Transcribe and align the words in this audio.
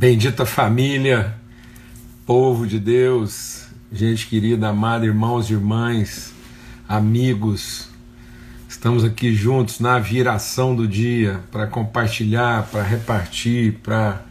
Bendita 0.00 0.46
família, 0.46 1.34
povo 2.24 2.66
de 2.66 2.78
Deus, 2.78 3.66
gente 3.92 4.28
querida, 4.28 4.70
amada, 4.70 5.04
irmãos 5.04 5.50
e 5.50 5.52
irmãs, 5.52 6.32
amigos, 6.88 7.90
estamos 8.66 9.04
aqui 9.04 9.34
juntos 9.34 9.78
na 9.78 9.98
viração 9.98 10.74
do 10.74 10.88
dia 10.88 11.40
para 11.52 11.66
compartilhar, 11.66 12.66
para 12.72 12.82
repartir, 12.82 13.74
para 13.82 14.22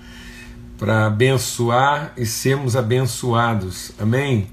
para 0.75 1.05
abençoar 1.05 2.13
e 2.17 2.25
sermos 2.25 2.75
abençoados. 2.75 3.91
Amém? 3.99 4.47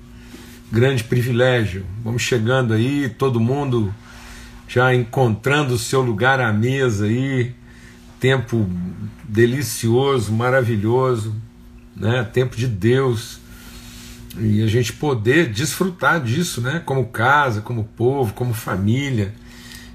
Grande 0.70 1.02
privilégio. 1.02 1.86
Vamos 2.04 2.20
chegando 2.20 2.74
aí, 2.74 3.08
todo 3.08 3.40
mundo 3.40 3.90
já 4.68 4.94
encontrando 4.94 5.72
o 5.72 5.78
seu 5.78 6.02
lugar 6.02 6.42
à 6.42 6.52
mesa 6.52 7.06
aí 7.06 7.54
tempo 8.18 8.68
delicioso, 9.24 10.32
maravilhoso, 10.32 11.34
né? 11.94 12.24
Tempo 12.24 12.56
de 12.56 12.66
Deus. 12.66 13.40
E 14.38 14.62
a 14.62 14.66
gente 14.66 14.92
poder 14.92 15.50
desfrutar 15.50 16.20
disso, 16.20 16.60
né? 16.60 16.82
Como 16.84 17.06
casa, 17.06 17.60
como 17.60 17.84
povo, 17.84 18.34
como 18.34 18.52
família, 18.52 19.34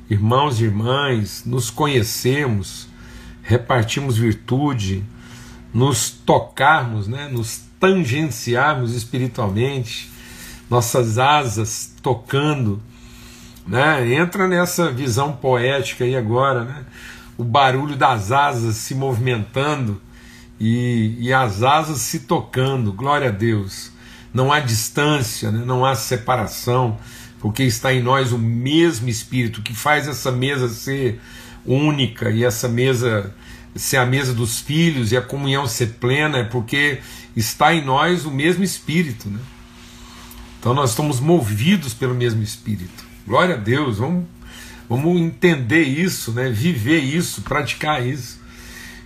irmãos 0.09 0.59
e 0.59 0.63
irmãs, 0.63 1.43
nos 1.45 1.69
conhecemos, 1.69 2.87
repartimos 3.43 4.17
virtude, 4.17 5.03
nos 5.73 6.09
tocarmos, 6.09 7.07
né? 7.07 7.29
Nos 7.31 7.61
tangenciarmos 7.79 8.93
espiritualmente, 8.93 10.09
nossas 10.69 11.17
asas 11.17 11.93
tocando, 12.01 12.81
né? 13.67 14.13
Entra 14.13 14.47
nessa 14.47 14.91
visão 14.91 15.33
poética 15.33 16.03
aí 16.03 16.15
agora, 16.15 16.63
né? 16.63 16.85
O 17.41 17.43
barulho 17.43 17.95
das 17.95 18.31
asas 18.31 18.75
se 18.75 18.93
movimentando 18.93 19.99
e, 20.59 21.15
e 21.19 21.33
as 21.33 21.63
asas 21.63 21.99
se 22.01 22.19
tocando, 22.19 22.93
glória 22.93 23.29
a 23.29 23.31
Deus. 23.31 23.91
Não 24.31 24.53
há 24.53 24.59
distância, 24.59 25.49
né? 25.51 25.63
não 25.65 25.83
há 25.83 25.95
separação, 25.95 26.99
porque 27.39 27.63
está 27.63 27.91
em 27.91 28.03
nós 28.03 28.31
o 28.31 28.37
mesmo 28.37 29.09
Espírito 29.09 29.63
que 29.63 29.73
faz 29.73 30.07
essa 30.07 30.31
mesa 30.31 30.69
ser 30.69 31.19
única 31.65 32.29
e 32.29 32.43
essa 32.43 32.69
mesa 32.69 33.33
ser 33.73 33.97
a 33.97 34.05
mesa 34.05 34.35
dos 34.35 34.59
filhos 34.59 35.11
e 35.11 35.17
a 35.17 35.21
comunhão 35.21 35.65
ser 35.65 35.95
plena, 35.99 36.37
é 36.37 36.43
porque 36.43 36.99
está 37.35 37.73
em 37.73 37.83
nós 37.83 38.23
o 38.23 38.29
mesmo 38.29 38.63
Espírito. 38.63 39.29
Né? 39.29 39.39
Então 40.59 40.75
nós 40.75 40.91
estamos 40.91 41.19
movidos 41.19 41.91
pelo 41.91 42.13
mesmo 42.13 42.43
Espírito. 42.43 43.03
Glória 43.25 43.55
a 43.55 43.57
Deus, 43.57 43.97
vamos 43.97 44.25
Vamos 44.91 45.21
entender 45.21 45.83
isso, 45.83 46.33
né? 46.33 46.49
viver 46.49 46.99
isso, 46.99 47.43
praticar 47.43 48.05
isso. 48.05 48.41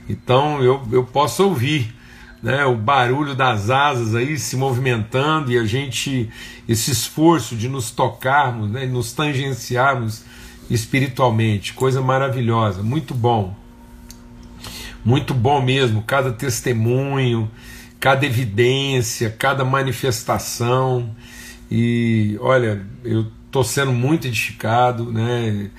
Então 0.10 0.60
eu, 0.64 0.82
eu 0.92 1.04
posso 1.04 1.44
ouvir 1.44 1.94
né, 2.42 2.66
o 2.66 2.76
barulho 2.76 3.36
das 3.36 3.70
asas 3.70 4.16
aí 4.16 4.36
se 4.40 4.58
movimentando 4.58 5.52
e 5.52 5.60
a 5.60 5.64
gente, 5.64 6.28
esse 6.68 6.90
esforço 6.90 7.56
de 7.56 7.70
nos 7.70 7.92
tocarmos, 7.92 8.68
né, 8.72 8.88
nos 8.88 9.14
tangenciarmos 9.14 10.24
espiritualmente, 10.72 11.74
coisa 11.74 12.02
maravilhosa, 12.02 12.82
muito 12.82 13.14
bom. 13.14 13.56
Muito 15.06 15.36
bom 15.36 15.62
mesmo, 15.62 16.02
cada 16.02 16.32
testemunho, 16.32 17.48
cada 18.00 18.26
evidência, 18.26 19.30
cada 19.30 19.64
manifestação. 19.64 21.16
E 21.70 22.40
olha, 22.42 22.84
eu 23.04 23.28
estou 23.56 23.64
sendo 23.64 23.94
muito 23.94 24.28
edificado, 24.28 25.14
né? 25.14 25.70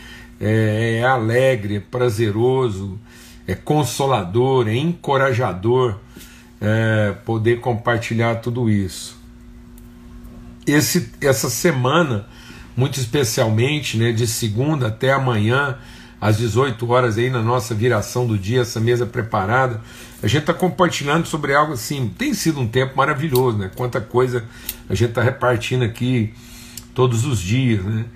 É, 0.40 1.00
é, 1.00 1.04
alegre, 1.04 1.76
é 1.76 1.80
prazeroso, 1.80 2.98
é 3.46 3.54
consolador, 3.54 4.66
é 4.68 4.74
encorajador 4.74 5.96
é, 6.60 7.14
poder 7.24 7.60
compartilhar 7.60 8.36
tudo 8.36 8.70
isso. 8.70 9.18
Esse, 10.66 11.10
essa 11.20 11.50
semana, 11.50 12.26
muito 12.74 12.98
especialmente, 12.98 13.96
né, 13.96 14.12
de 14.12 14.26
segunda 14.26 14.88
até 14.88 15.12
amanhã, 15.12 15.78
às 16.20 16.38
18 16.38 16.90
horas 16.90 17.18
aí 17.18 17.30
na 17.30 17.42
nossa 17.42 17.74
viração 17.74 18.26
do 18.26 18.38
dia, 18.38 18.62
essa 18.62 18.80
mesa 18.80 19.06
preparada, 19.06 19.80
a 20.22 20.26
gente 20.26 20.40
está 20.40 20.54
compartilhando 20.54 21.26
sobre 21.26 21.54
algo 21.54 21.74
assim. 21.74 22.08
Tem 22.08 22.32
sido 22.32 22.58
um 22.58 22.66
tempo 22.66 22.96
maravilhoso, 22.96 23.58
né? 23.58 23.70
Quanta 23.76 24.00
coisa 24.00 24.44
a 24.88 24.94
gente 24.94 25.10
está 25.10 25.22
repartindo 25.22 25.84
aqui 25.84 26.32
todos 26.96 27.26
os 27.26 27.38
dias, 27.38 27.84
né? 27.84 28.06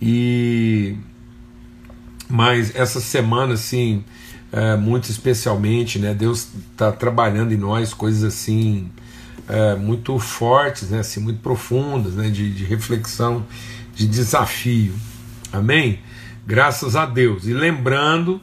E 0.00 0.96
mas 2.26 2.74
essa 2.74 3.00
semana 3.00 3.54
assim, 3.54 4.02
é, 4.50 4.76
muito 4.76 5.10
especialmente, 5.10 5.98
né? 5.98 6.14
Deus 6.14 6.48
está 6.72 6.90
trabalhando 6.90 7.52
em 7.52 7.56
nós 7.58 7.92
coisas 7.92 8.24
assim 8.24 8.90
é, 9.46 9.76
muito 9.76 10.18
fortes, 10.18 10.88
né? 10.88 11.00
Assim, 11.00 11.20
muito 11.20 11.40
profundas, 11.40 12.14
né? 12.14 12.30
De, 12.30 12.50
de 12.50 12.64
reflexão, 12.64 13.44
de 13.94 14.08
desafio. 14.08 14.94
Amém? 15.52 15.98
Graças 16.46 16.96
a 16.96 17.04
Deus. 17.04 17.46
E 17.46 17.52
lembrando 17.52 18.40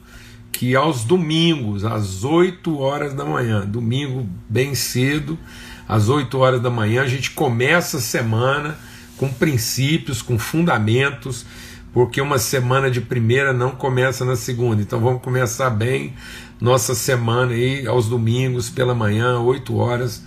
que 0.52 0.76
aos 0.76 1.04
domingos, 1.04 1.84
às 1.84 2.24
8 2.24 2.78
horas 2.78 3.16
da 3.16 3.26
manhã, 3.26 3.66
domingo 3.66 4.30
bem 4.48 4.76
cedo, 4.76 5.40
às 5.88 6.08
8 6.08 6.38
horas 6.38 6.62
da 6.62 6.70
manhã, 6.70 7.02
a 7.02 7.08
gente 7.08 7.32
começa 7.32 7.98
a 7.98 8.02
semana 8.02 8.78
com 9.18 9.28
princípios, 9.30 10.22
com 10.22 10.38
fundamentos, 10.38 11.46
porque 11.92 12.22
uma 12.22 12.38
semana 12.38 12.90
de 12.92 13.02
primeira 13.02 13.52
não 13.52 13.72
começa 13.72 14.24
na 14.24 14.36
segunda. 14.36 14.82
Então 14.82 15.00
vamos 15.00 15.22
começar 15.22 15.70
bem 15.70 16.14
nossa 16.62 16.96
semana 16.96 17.54
aí 17.54 17.86
aos 17.88 18.08
domingos 18.08 18.70
pela 18.70 18.94
manhã, 18.94 19.40
8 19.40 19.76
horas. 19.76 20.24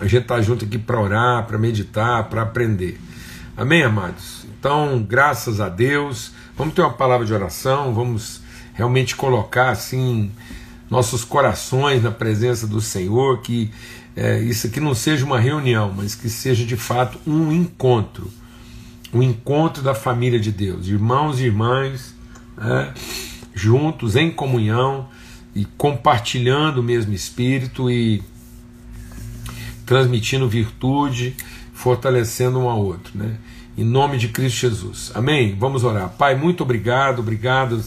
A 0.00 0.06
gente 0.06 0.22
está 0.22 0.40
junto 0.40 0.64
aqui 0.64 0.78
para 0.78 1.00
orar, 1.00 1.46
para 1.46 1.58
meditar, 1.58 2.24
para 2.28 2.42
aprender. 2.42 2.98
Amém, 3.56 3.82
amados? 3.82 4.46
Então, 4.58 5.04
graças 5.06 5.60
a 5.60 5.68
Deus, 5.68 6.32
vamos 6.56 6.74
ter 6.74 6.80
uma 6.80 6.92
palavra 6.92 7.26
de 7.26 7.34
oração, 7.34 7.92
vamos 7.92 8.40
realmente 8.74 9.14
colocar 9.14 9.70
assim 9.70 10.30
nossos 10.90 11.24
corações 11.24 12.02
na 12.02 12.10
presença 12.10 12.66
do 12.66 12.80
Senhor, 12.80 13.40
que 13.40 13.70
é, 14.14 14.40
isso 14.40 14.66
aqui 14.66 14.80
não 14.80 14.94
seja 14.94 15.24
uma 15.24 15.40
reunião, 15.40 15.92
mas 15.96 16.14
que 16.14 16.28
seja 16.28 16.64
de 16.64 16.76
fato 16.76 17.18
um 17.26 17.50
encontro 17.50 18.30
um 19.12 19.22
encontro 19.22 19.82
da 19.82 19.94
família 19.94 20.40
de 20.40 20.50
Deus, 20.50 20.88
irmãos 20.88 21.38
e 21.38 21.44
irmãs, 21.44 22.14
né, 22.56 22.94
juntos 23.54 24.16
em 24.16 24.30
comunhão 24.30 25.08
e 25.54 25.66
compartilhando 25.76 26.78
o 26.78 26.82
mesmo 26.82 27.12
espírito 27.12 27.90
e 27.90 28.22
transmitindo 29.84 30.48
virtude, 30.48 31.36
fortalecendo 31.74 32.58
um 32.58 32.70
ao 32.70 32.82
outro, 32.82 33.12
né? 33.14 33.36
Em 33.76 33.84
nome 33.84 34.16
de 34.16 34.28
Cristo 34.28 34.60
Jesus. 34.60 35.10
Amém? 35.14 35.56
Vamos 35.58 35.82
orar. 35.82 36.10
Pai, 36.10 36.34
muito 36.34 36.62
obrigado, 36.62 37.18
obrigado, 37.18 37.82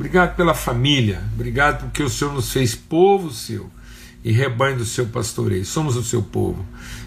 obrigado 0.00 0.34
pela 0.34 0.54
família, 0.54 1.22
obrigado 1.34 1.82
porque 1.82 2.02
o 2.02 2.08
Senhor 2.08 2.32
nos 2.32 2.50
fez 2.50 2.74
povo 2.74 3.30
seu 3.30 3.70
e 4.24 4.32
rebanho 4.32 4.78
do 4.78 4.84
seu 4.86 5.04
pastoreio. 5.04 5.62
Somos 5.62 5.94
o 5.94 6.02
seu 6.02 6.22
povo. 6.22 6.64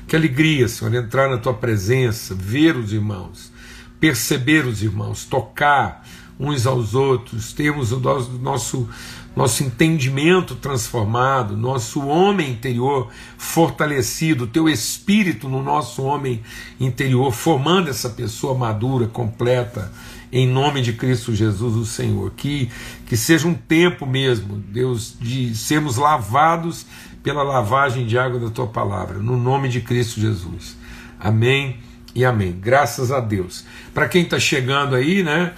Que 0.07 0.15
alegria, 0.15 0.67
Senhor, 0.67 0.93
entrar 0.93 1.27
na 1.27 1.39
tua 1.39 1.55
presença, 1.55 2.35
ver 2.35 2.75
os 2.75 2.93
irmãos, 2.93 3.51
perceber 3.99 4.67
os 4.67 4.83
irmãos, 4.83 5.25
tocar 5.25 6.07
uns 6.39 6.67
aos 6.67 6.93
outros, 6.93 7.51
termos 7.51 7.91
o 7.91 7.99
nosso, 7.99 8.87
nosso 9.35 9.63
entendimento 9.63 10.55
transformado, 10.55 11.57
nosso 11.57 12.05
homem 12.05 12.51
interior 12.51 13.09
fortalecido, 13.37 14.47
teu 14.47 14.69
espírito 14.69 15.49
no 15.49 15.63
nosso 15.63 16.03
homem 16.03 16.41
interior, 16.79 17.31
formando 17.31 17.89
essa 17.89 18.09
pessoa 18.09 18.53
madura, 18.53 19.07
completa, 19.07 19.91
em 20.31 20.47
nome 20.47 20.81
de 20.81 20.93
Cristo 20.93 21.33
Jesus, 21.33 21.75
o 21.75 21.85
Senhor. 21.85 22.31
Que, 22.35 22.69
que 23.05 23.17
seja 23.17 23.47
um 23.47 23.53
tempo 23.53 24.05
mesmo, 24.05 24.57
Deus, 24.57 25.15
de 25.19 25.55
sermos 25.55 25.97
lavados 25.97 26.85
pela 27.23 27.41
lavagem 27.41 28.05
de 28.05 28.17
água 28.17 28.39
da 28.39 28.49
tua 28.49 28.67
palavra, 28.67 29.17
no 29.19 29.37
nome 29.37 29.69
de 29.69 29.81
Cristo 29.81 30.19
Jesus. 30.19 30.75
Amém 31.19 31.77
e 32.13 32.25
amém. 32.25 32.51
Graças 32.59 33.11
a 33.11 33.19
Deus. 33.19 33.65
Para 33.93 34.07
quem 34.07 34.23
está 34.23 34.39
chegando 34.39 34.95
aí, 34.95 35.23
né? 35.23 35.53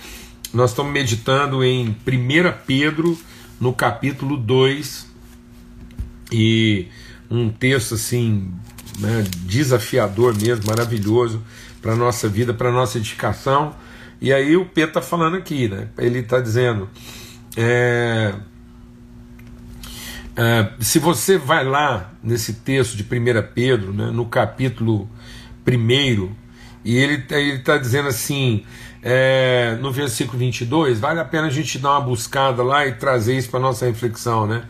Nós 0.54 0.70
estamos 0.70 0.94
meditando 0.94 1.64
em 1.64 1.88
1 1.88 1.96
Pedro, 2.66 3.18
no 3.60 3.74
capítulo 3.74 4.38
2, 4.38 5.08
e 6.32 6.88
um 7.30 7.50
texto 7.50 7.96
assim, 7.96 8.52
né, 9.00 9.24
desafiador 9.42 10.36
mesmo, 10.36 10.66
maravilhoso 10.68 11.42
para 11.82 11.94
a 11.94 11.96
nossa 11.96 12.28
vida, 12.28 12.54
para 12.54 12.70
a 12.70 12.72
nossa 12.72 12.98
edificação. 12.98 13.76
E 14.20 14.34
aí 14.34 14.56
o 14.56 14.66
Pedro 14.66 14.90
está 14.90 15.02
falando 15.02 15.36
aqui, 15.38 15.68
né? 15.68 15.90
Ele 15.98 16.20
está 16.20 16.40
dizendo. 16.40 16.90
É, 17.56 18.34
é, 20.36 20.72
se 20.80 21.00
você 21.00 21.38
vai 21.38 21.64
lá 21.64 22.14
nesse 22.24 22.54
texto 22.54 22.98
de 22.98 23.04
1 23.04 23.08
Pedro, 23.54 23.94
né, 23.94 24.12
no 24.12 24.26
capítulo 24.26 25.10
1, 25.66 26.30
e 26.84 26.98
ele 26.98 27.24
está 27.54 27.78
dizendo 27.78 28.10
assim, 28.10 28.64
é, 29.08 29.78
no 29.80 29.92
versículo 29.92 30.40
22, 30.40 31.00
vale 31.00 31.20
a 31.20 31.26
pena 31.26 31.46
a 31.46 31.52
gente 31.52 31.78
dar 31.78 31.92
uma 31.92 32.02
buscada 32.02 32.64
lá 32.64 32.88
e 32.88 32.94
trazer 32.94 33.38
isso 33.38 33.52
para 33.52 33.60
nossa 33.60 33.86
reflexão, 33.86 34.48
né? 34.48 34.64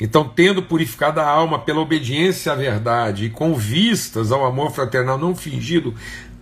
Então, 0.00 0.28
tendo 0.28 0.60
purificado 0.60 1.20
a 1.20 1.28
alma 1.28 1.60
pela 1.60 1.78
obediência 1.78 2.50
à 2.50 2.56
verdade 2.56 3.26
e 3.26 3.30
com 3.30 3.54
vistas 3.54 4.32
ao 4.32 4.44
amor 4.44 4.72
fraternal 4.72 5.16
não 5.16 5.32
fingido, 5.34 5.94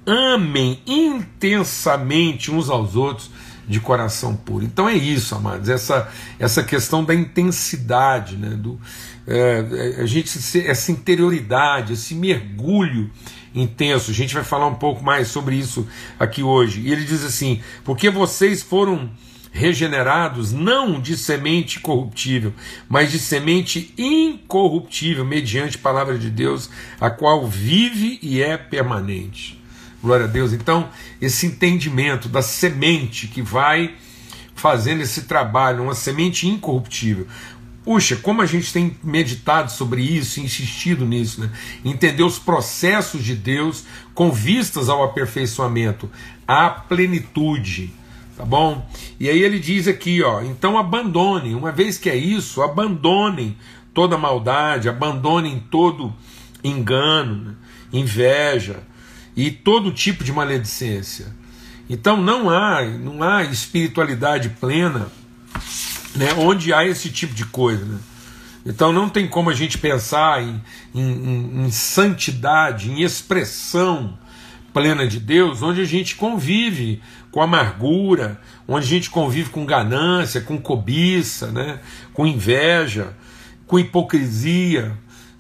amem 0.06 0.80
intensamente 0.86 2.50
uns 2.50 2.70
aos 2.70 2.96
outros 2.96 3.30
de 3.68 3.80
coração 3.80 4.34
puro. 4.34 4.64
Então 4.64 4.88
é 4.88 4.94
isso, 4.94 5.34
amados, 5.34 5.68
essa, 5.68 6.08
essa 6.38 6.62
questão 6.62 7.04
da 7.04 7.14
intensidade, 7.14 8.36
né, 8.36 8.50
do, 8.50 8.80
é, 9.26 9.96
a 9.98 10.06
gente 10.06 10.38
essa 10.66 10.92
interioridade, 10.92 11.94
esse 11.94 12.14
mergulho 12.14 13.10
intenso. 13.56 14.10
A 14.10 14.14
gente 14.14 14.34
vai 14.34 14.44
falar 14.44 14.66
um 14.66 14.74
pouco 14.74 15.02
mais 15.02 15.28
sobre 15.28 15.56
isso 15.56 15.88
aqui 16.20 16.42
hoje. 16.42 16.82
E 16.82 16.92
ele 16.92 17.04
diz 17.04 17.24
assim: 17.24 17.60
porque 17.82 18.10
vocês 18.10 18.62
foram 18.62 19.10
regenerados 19.50 20.52
não 20.52 21.00
de 21.00 21.16
semente 21.16 21.80
corruptível, 21.80 22.52
mas 22.88 23.10
de 23.10 23.18
semente 23.18 23.92
incorruptível, 23.96 25.24
mediante 25.24 25.78
a 25.78 25.80
palavra 25.80 26.18
de 26.18 26.28
Deus, 26.28 26.68
a 27.00 27.08
qual 27.08 27.46
vive 27.46 28.18
e 28.20 28.42
é 28.42 28.58
permanente. 28.58 29.58
Glória 30.02 30.26
a 30.26 30.28
Deus. 30.28 30.52
Então, 30.52 30.90
esse 31.20 31.46
entendimento 31.46 32.28
da 32.28 32.42
semente 32.42 33.26
que 33.28 33.40
vai 33.40 33.94
fazendo 34.54 35.02
esse 35.02 35.22
trabalho, 35.22 35.84
uma 35.84 35.94
semente 35.94 36.46
incorruptível. 36.46 37.26
Puxa, 37.86 38.16
como 38.16 38.42
a 38.42 38.46
gente 38.46 38.72
tem 38.72 38.96
meditado 39.00 39.70
sobre 39.70 40.02
isso, 40.02 40.40
insistido 40.40 41.06
nisso, 41.06 41.40
né? 41.40 41.52
Entender 41.84 42.24
os 42.24 42.36
processos 42.36 43.22
de 43.22 43.36
Deus 43.36 43.84
com 44.12 44.32
vistas 44.32 44.88
ao 44.88 45.04
aperfeiçoamento, 45.04 46.10
à 46.48 46.68
plenitude, 46.68 47.94
tá 48.36 48.44
bom? 48.44 48.84
E 49.20 49.30
aí 49.30 49.40
ele 49.40 49.60
diz 49.60 49.86
aqui, 49.86 50.20
ó, 50.20 50.42
então 50.42 50.76
abandonem, 50.76 51.54
uma 51.54 51.70
vez 51.70 51.96
que 51.96 52.10
é 52.10 52.16
isso, 52.16 52.60
abandonem 52.60 53.56
toda 53.94 54.18
maldade, 54.18 54.88
abandonem 54.88 55.64
todo 55.70 56.12
engano, 56.64 57.36
né? 57.36 57.54
inveja 57.92 58.80
e 59.36 59.48
todo 59.48 59.92
tipo 59.92 60.24
de 60.24 60.32
maledicência. 60.32 61.26
Então 61.88 62.20
não 62.20 62.50
há, 62.50 62.82
não 62.82 63.22
há 63.22 63.44
espiritualidade 63.44 64.48
plena 64.60 65.06
né, 66.16 66.32
onde 66.34 66.72
há 66.72 66.84
esse 66.84 67.10
tipo 67.10 67.34
de 67.34 67.44
coisa. 67.44 67.84
Né? 67.84 67.98
Então 68.64 68.92
não 68.92 69.08
tem 69.08 69.28
como 69.28 69.50
a 69.50 69.54
gente 69.54 69.78
pensar 69.78 70.42
em, 70.42 70.60
em, 70.94 71.66
em, 71.66 71.70
santidade, 71.70 72.90
em 72.90 73.02
expressão 73.02 74.18
plena 74.72 75.06
de 75.06 75.20
Deus, 75.20 75.62
onde 75.62 75.80
a 75.80 75.84
gente 75.84 76.16
convive 76.16 77.00
com 77.30 77.40
amargura, 77.40 78.40
onde 78.66 78.84
a 78.84 78.88
gente 78.88 79.08
convive 79.08 79.50
com 79.50 79.64
ganância, 79.64 80.40
com 80.40 80.58
cobiça, 80.58 81.46
né, 81.46 81.80
com 82.12 82.26
inveja, 82.26 83.14
com 83.66 83.78
hipocrisia. 83.78 84.96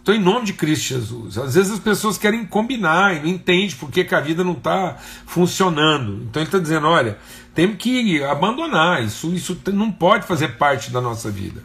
Então, 0.06 0.14
em 0.14 0.20
nome 0.20 0.46
de 0.46 0.52
Cristo 0.52 0.84
Jesus, 0.84 1.36
às 1.36 1.56
vezes 1.56 1.72
as 1.72 1.80
pessoas 1.80 2.16
querem 2.16 2.46
combinar 2.46 3.16
e 3.16 3.18
não 3.18 3.26
entendem 3.26 3.74
porque 3.76 4.04
que 4.04 4.14
a 4.14 4.20
vida 4.20 4.44
não 4.44 4.52
está 4.52 4.96
funcionando. 5.26 6.22
Então 6.22 6.40
ele 6.40 6.46
está 6.46 6.60
dizendo: 6.60 6.86
olha, 6.86 7.18
temos 7.52 7.76
que 7.76 8.22
abandonar, 8.22 9.02
isso, 9.02 9.34
isso 9.34 9.60
não 9.72 9.90
pode 9.90 10.24
fazer 10.24 10.58
parte 10.58 10.92
da 10.92 11.00
nossa 11.00 11.28
vida. 11.28 11.60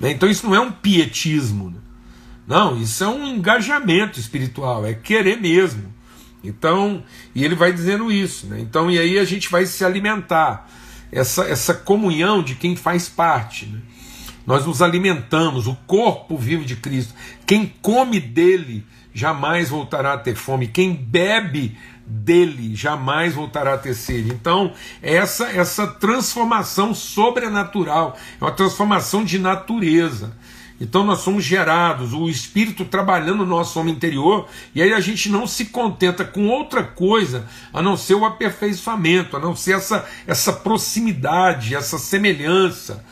Né? 0.00 0.12
Então 0.12 0.30
isso 0.30 0.46
não 0.46 0.54
é 0.54 0.60
um 0.60 0.72
pietismo. 0.72 1.68
Né? 1.68 1.76
Não, 2.46 2.80
isso 2.80 3.04
é 3.04 3.06
um 3.06 3.26
engajamento 3.26 4.18
espiritual, 4.18 4.86
é 4.86 4.94
querer 4.94 5.38
mesmo. 5.38 5.92
Então, 6.42 7.04
e 7.34 7.44
ele 7.44 7.54
vai 7.54 7.70
dizendo 7.70 8.10
isso. 8.10 8.46
Né? 8.46 8.60
Então, 8.60 8.90
e 8.90 8.98
aí 8.98 9.18
a 9.18 9.24
gente 9.26 9.50
vai 9.50 9.66
se 9.66 9.84
alimentar. 9.84 10.70
Essa, 11.12 11.44
essa 11.44 11.74
comunhão 11.74 12.42
de 12.42 12.54
quem 12.54 12.74
faz 12.74 13.10
parte. 13.10 13.66
Né? 13.66 13.80
Nós 14.46 14.64
nos 14.64 14.80
alimentamos, 14.80 15.66
o 15.66 15.74
corpo 15.86 16.38
vivo 16.38 16.64
de 16.64 16.76
Cristo. 16.76 17.12
Quem 17.44 17.72
come 17.82 18.20
dele 18.20 18.84
jamais 19.12 19.70
voltará 19.70 20.12
a 20.12 20.18
ter 20.18 20.36
fome. 20.36 20.68
Quem 20.68 20.94
bebe 20.94 21.76
dele 22.06 22.76
jamais 22.76 23.34
voltará 23.34 23.74
a 23.74 23.78
ter 23.78 23.94
sede. 23.94 24.28
Então, 24.28 24.72
essa 25.02 25.46
essa 25.46 25.86
transformação 25.86 26.94
sobrenatural, 26.94 28.16
é 28.40 28.44
uma 28.44 28.52
transformação 28.52 29.24
de 29.24 29.38
natureza. 29.38 30.36
Então 30.78 31.04
nós 31.04 31.20
somos 31.20 31.42
gerados, 31.42 32.12
o 32.12 32.28
Espírito 32.28 32.84
trabalhando 32.84 33.38
no 33.38 33.46
nosso 33.46 33.80
homem 33.80 33.94
interior, 33.94 34.46
e 34.74 34.82
aí 34.82 34.92
a 34.92 35.00
gente 35.00 35.30
não 35.30 35.46
se 35.46 35.66
contenta 35.66 36.22
com 36.22 36.48
outra 36.48 36.84
coisa 36.84 37.48
a 37.72 37.80
não 37.80 37.96
ser 37.96 38.14
o 38.14 38.26
aperfeiçoamento, 38.26 39.36
a 39.36 39.40
não 39.40 39.56
ser 39.56 39.76
essa, 39.76 40.06
essa 40.26 40.52
proximidade, 40.52 41.74
essa 41.74 41.98
semelhança, 41.98 43.02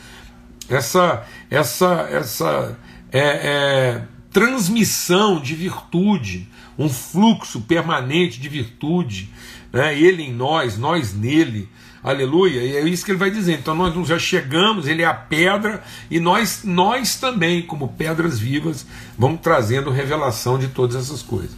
essa, 0.69 1.25
essa, 1.49 2.07
essa 2.11 2.77
é, 3.11 3.19
é, 3.19 4.01
transmissão 4.31 5.39
de 5.39 5.55
virtude 5.55 6.47
um 6.77 6.89
fluxo 6.89 7.61
permanente 7.61 8.39
de 8.39 8.49
virtude, 8.49 9.29
né? 9.71 9.97
ele 9.97 10.23
em 10.23 10.33
nós, 10.33 10.77
nós 10.77 11.13
nele, 11.13 11.69
aleluia, 12.03 12.61
e 12.61 12.75
é 12.75 12.81
isso 12.87 13.05
que 13.05 13.11
ele 13.11 13.17
vai 13.17 13.31
dizer. 13.31 13.53
Então 13.53 13.73
nós 13.73 14.07
já 14.07 14.19
chegamos, 14.19 14.87
ele 14.87 15.01
é 15.01 15.05
a 15.05 15.13
pedra, 15.13 15.83
e 16.09 16.19
nós, 16.19 16.61
nós 16.63 17.15
também, 17.15 17.61
como 17.61 17.89
pedras 17.89 18.37
vivas, 18.37 18.85
vamos 19.17 19.39
trazendo 19.41 19.89
revelação 19.89 20.59
de 20.59 20.67
todas 20.67 20.95
essas 20.95 21.21
coisas. 21.21 21.55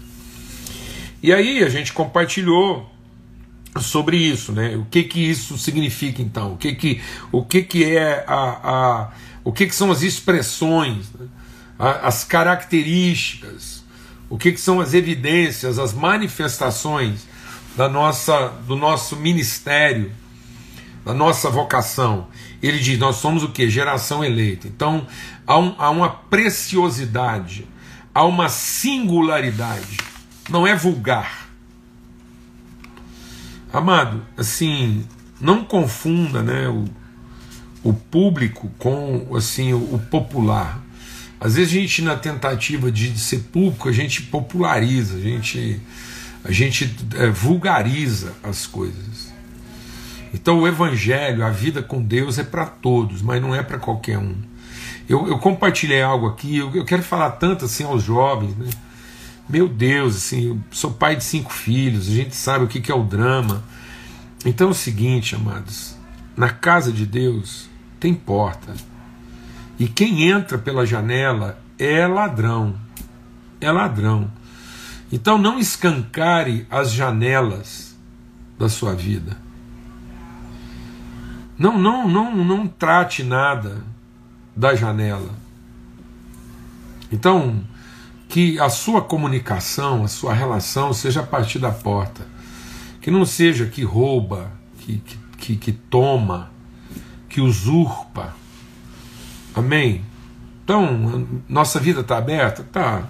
E 1.21 1.33
aí 1.33 1.63
a 1.63 1.69
gente 1.69 1.93
compartilhou 1.93 2.89
sobre 3.79 4.17
isso, 4.17 4.51
né? 4.51 4.75
O 4.75 4.85
que 4.85 5.03
que 5.03 5.19
isso 5.19 5.57
significa 5.57 6.21
então? 6.21 6.53
O 6.53 6.57
que 6.57 6.73
que, 6.73 7.01
o 7.31 7.43
que, 7.43 7.63
que 7.63 7.83
é 7.83 8.23
a, 8.27 8.59
a 8.63 9.11
o 9.43 9.51
que, 9.53 9.65
que 9.65 9.73
são 9.73 9.89
as 9.89 10.01
expressões, 10.01 11.09
né? 11.13 11.25
as 11.79 12.25
características, 12.25 13.81
o 14.29 14.37
que, 14.37 14.51
que 14.51 14.59
são 14.59 14.81
as 14.81 14.93
evidências, 14.93 15.79
as 15.79 15.93
manifestações 15.93 17.25
da 17.77 17.87
nossa, 17.87 18.49
do 18.67 18.75
nosso 18.75 19.15
ministério, 19.15 20.11
da 21.05 21.13
nossa 21.13 21.49
vocação. 21.49 22.27
Ele 22.61 22.79
diz: 22.79 22.99
nós 22.99 23.15
somos 23.17 23.41
o 23.41 23.49
que? 23.49 23.69
Geração 23.69 24.21
eleita. 24.21 24.67
Então 24.67 25.07
há, 25.45 25.57
um, 25.57 25.75
há 25.77 25.89
uma 25.91 26.09
preciosidade, 26.09 27.65
há 28.13 28.25
uma 28.25 28.49
singularidade, 28.49 29.97
não 30.49 30.67
é 30.67 30.75
vulgar. 30.75 31.46
Amado, 33.77 34.25
assim, 34.35 35.05
não 35.39 35.63
confunda 35.63 36.41
né, 36.41 36.67
o, 36.67 36.85
o 37.83 37.93
público 37.93 38.71
com 38.79 39.35
assim 39.35 39.71
o, 39.71 39.95
o 39.95 39.99
popular. 40.09 40.81
Às 41.39 41.55
vezes 41.55 41.71
a 41.71 41.79
gente, 41.79 42.01
na 42.01 42.15
tentativa 42.15 42.91
de, 42.91 43.11
de 43.11 43.19
ser 43.19 43.39
público, 43.51 43.87
a 43.87 43.91
gente 43.91 44.23
populariza, 44.23 45.17
a 45.17 45.19
gente, 45.19 45.79
a 46.43 46.51
gente 46.51 46.95
é, 47.15 47.27
vulgariza 47.27 48.33
as 48.41 48.65
coisas. 48.65 49.31
Então 50.33 50.61
o 50.61 50.67
Evangelho, 50.67 51.45
a 51.45 51.51
vida 51.51 51.83
com 51.83 52.01
Deus 52.01 52.39
é 52.39 52.43
para 52.43 52.65
todos, 52.65 53.21
mas 53.21 53.39
não 53.39 53.53
é 53.53 53.61
para 53.61 53.77
qualquer 53.77 54.17
um. 54.17 54.35
Eu, 55.07 55.27
eu, 55.27 55.37
compartilhei 55.37 56.01
algo 56.01 56.25
aqui, 56.25 56.57
eu, 56.57 56.75
eu, 56.75 56.83
quero 56.83 57.03
falar 57.03 57.29
tanto 57.31 57.65
assim 57.65 57.83
aos 57.83 58.03
jovens, 58.03 58.55
né? 58.57 58.69
Meu 59.47 59.69
Deus, 59.69 60.17
assim, 60.17 60.47
eu 60.47 60.59
sou 60.71 60.91
pai 60.91 61.15
de 61.15 61.23
cinco 61.23 61.53
filhos, 61.53 62.09
a 62.09 62.11
gente 62.11 62.35
sabe 62.35 62.65
o 62.65 62.67
que, 62.67 62.81
que 62.81 62.91
é 62.91 62.95
o 62.95 63.03
drama. 63.03 63.63
Então 64.47 64.69
é 64.69 64.71
o 64.71 64.73
seguinte, 64.73 65.35
amados, 65.35 65.93
na 66.33 66.49
casa 66.49 66.89
de 66.89 67.05
Deus 67.05 67.69
tem 67.99 68.13
porta. 68.13 68.73
E 69.77 69.89
quem 69.89 70.23
entra 70.29 70.57
pela 70.57 70.85
janela 70.85 71.61
é 71.77 72.07
ladrão. 72.07 72.73
É 73.59 73.69
ladrão. 73.69 74.31
Então 75.11 75.37
não 75.37 75.59
escancare 75.59 76.65
as 76.71 76.93
janelas 76.93 77.93
da 78.57 78.69
sua 78.69 78.95
vida. 78.95 79.37
Não, 81.59 81.77
não, 81.77 82.07
não, 82.07 82.33
não 82.45 82.67
trate 82.69 83.23
nada 83.23 83.83
da 84.55 84.73
janela. 84.73 85.35
Então, 87.11 87.65
que 88.29 88.57
a 88.61 88.69
sua 88.69 89.01
comunicação, 89.01 90.05
a 90.05 90.07
sua 90.07 90.33
relação 90.33 90.93
seja 90.93 91.19
a 91.19 91.27
partir 91.27 91.59
da 91.59 91.71
porta. 91.71 92.36
Que 93.07 93.11
não 93.11 93.25
seja 93.25 93.65
que 93.65 93.85
rouba, 93.85 94.51
que, 94.79 95.01
que, 95.37 95.55
que 95.55 95.71
toma, 95.71 96.51
que 97.29 97.39
usurpa 97.39 98.35
Amém? 99.55 100.03
Então, 100.61 101.25
nossa 101.47 101.79
vida 101.79 102.01
está 102.01 102.17
aberta? 102.17 102.65
Tá. 102.65 103.07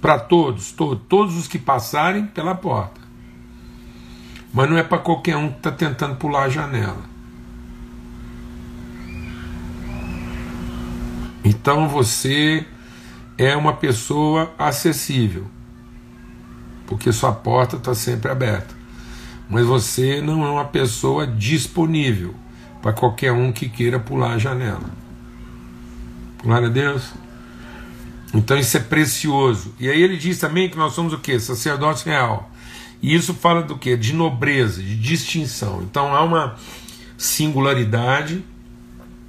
Para 0.00 0.18
todos, 0.18 0.72
todos, 0.72 1.04
todos 1.06 1.36
os 1.36 1.46
que 1.46 1.58
passarem 1.58 2.26
pela 2.28 2.54
porta. 2.54 2.98
Mas 4.54 4.70
não 4.70 4.78
é 4.78 4.82
para 4.82 5.00
qualquer 5.00 5.36
um 5.36 5.50
que 5.50 5.58
está 5.58 5.70
tentando 5.70 6.16
pular 6.16 6.44
a 6.44 6.48
janela. 6.48 7.04
Então 11.44 11.90
você 11.90 12.64
é 13.36 13.54
uma 13.54 13.74
pessoa 13.74 14.54
acessível, 14.58 15.46
porque 16.86 17.12
sua 17.12 17.32
porta 17.32 17.76
está 17.76 17.94
sempre 17.94 18.30
aberta. 18.30 18.74
Mas 19.48 19.64
você 19.64 20.20
não 20.20 20.44
é 20.44 20.50
uma 20.50 20.64
pessoa 20.64 21.26
disponível 21.26 22.34
para 22.82 22.92
qualquer 22.92 23.32
um 23.32 23.52
que 23.52 23.68
queira 23.68 23.98
pular 23.98 24.32
a 24.32 24.38
janela. 24.38 24.90
Glória 26.42 26.68
a 26.68 26.70
Deus. 26.70 27.12
Então 28.34 28.56
isso 28.56 28.76
é 28.76 28.80
precioso. 28.80 29.74
E 29.78 29.88
aí 29.88 30.00
ele 30.02 30.16
diz 30.16 30.38
também 30.38 30.68
que 30.68 30.76
nós 30.76 30.92
somos 30.92 31.12
o 31.12 31.18
que? 31.18 31.38
Sacerdócio 31.38 32.10
real. 32.10 32.50
E 33.02 33.14
isso 33.14 33.34
fala 33.34 33.62
do 33.62 33.78
que? 33.78 33.96
De 33.96 34.12
nobreza, 34.12 34.82
de 34.82 34.96
distinção. 34.96 35.82
Então 35.82 36.14
há 36.14 36.22
uma 36.22 36.56
singularidade, 37.16 38.44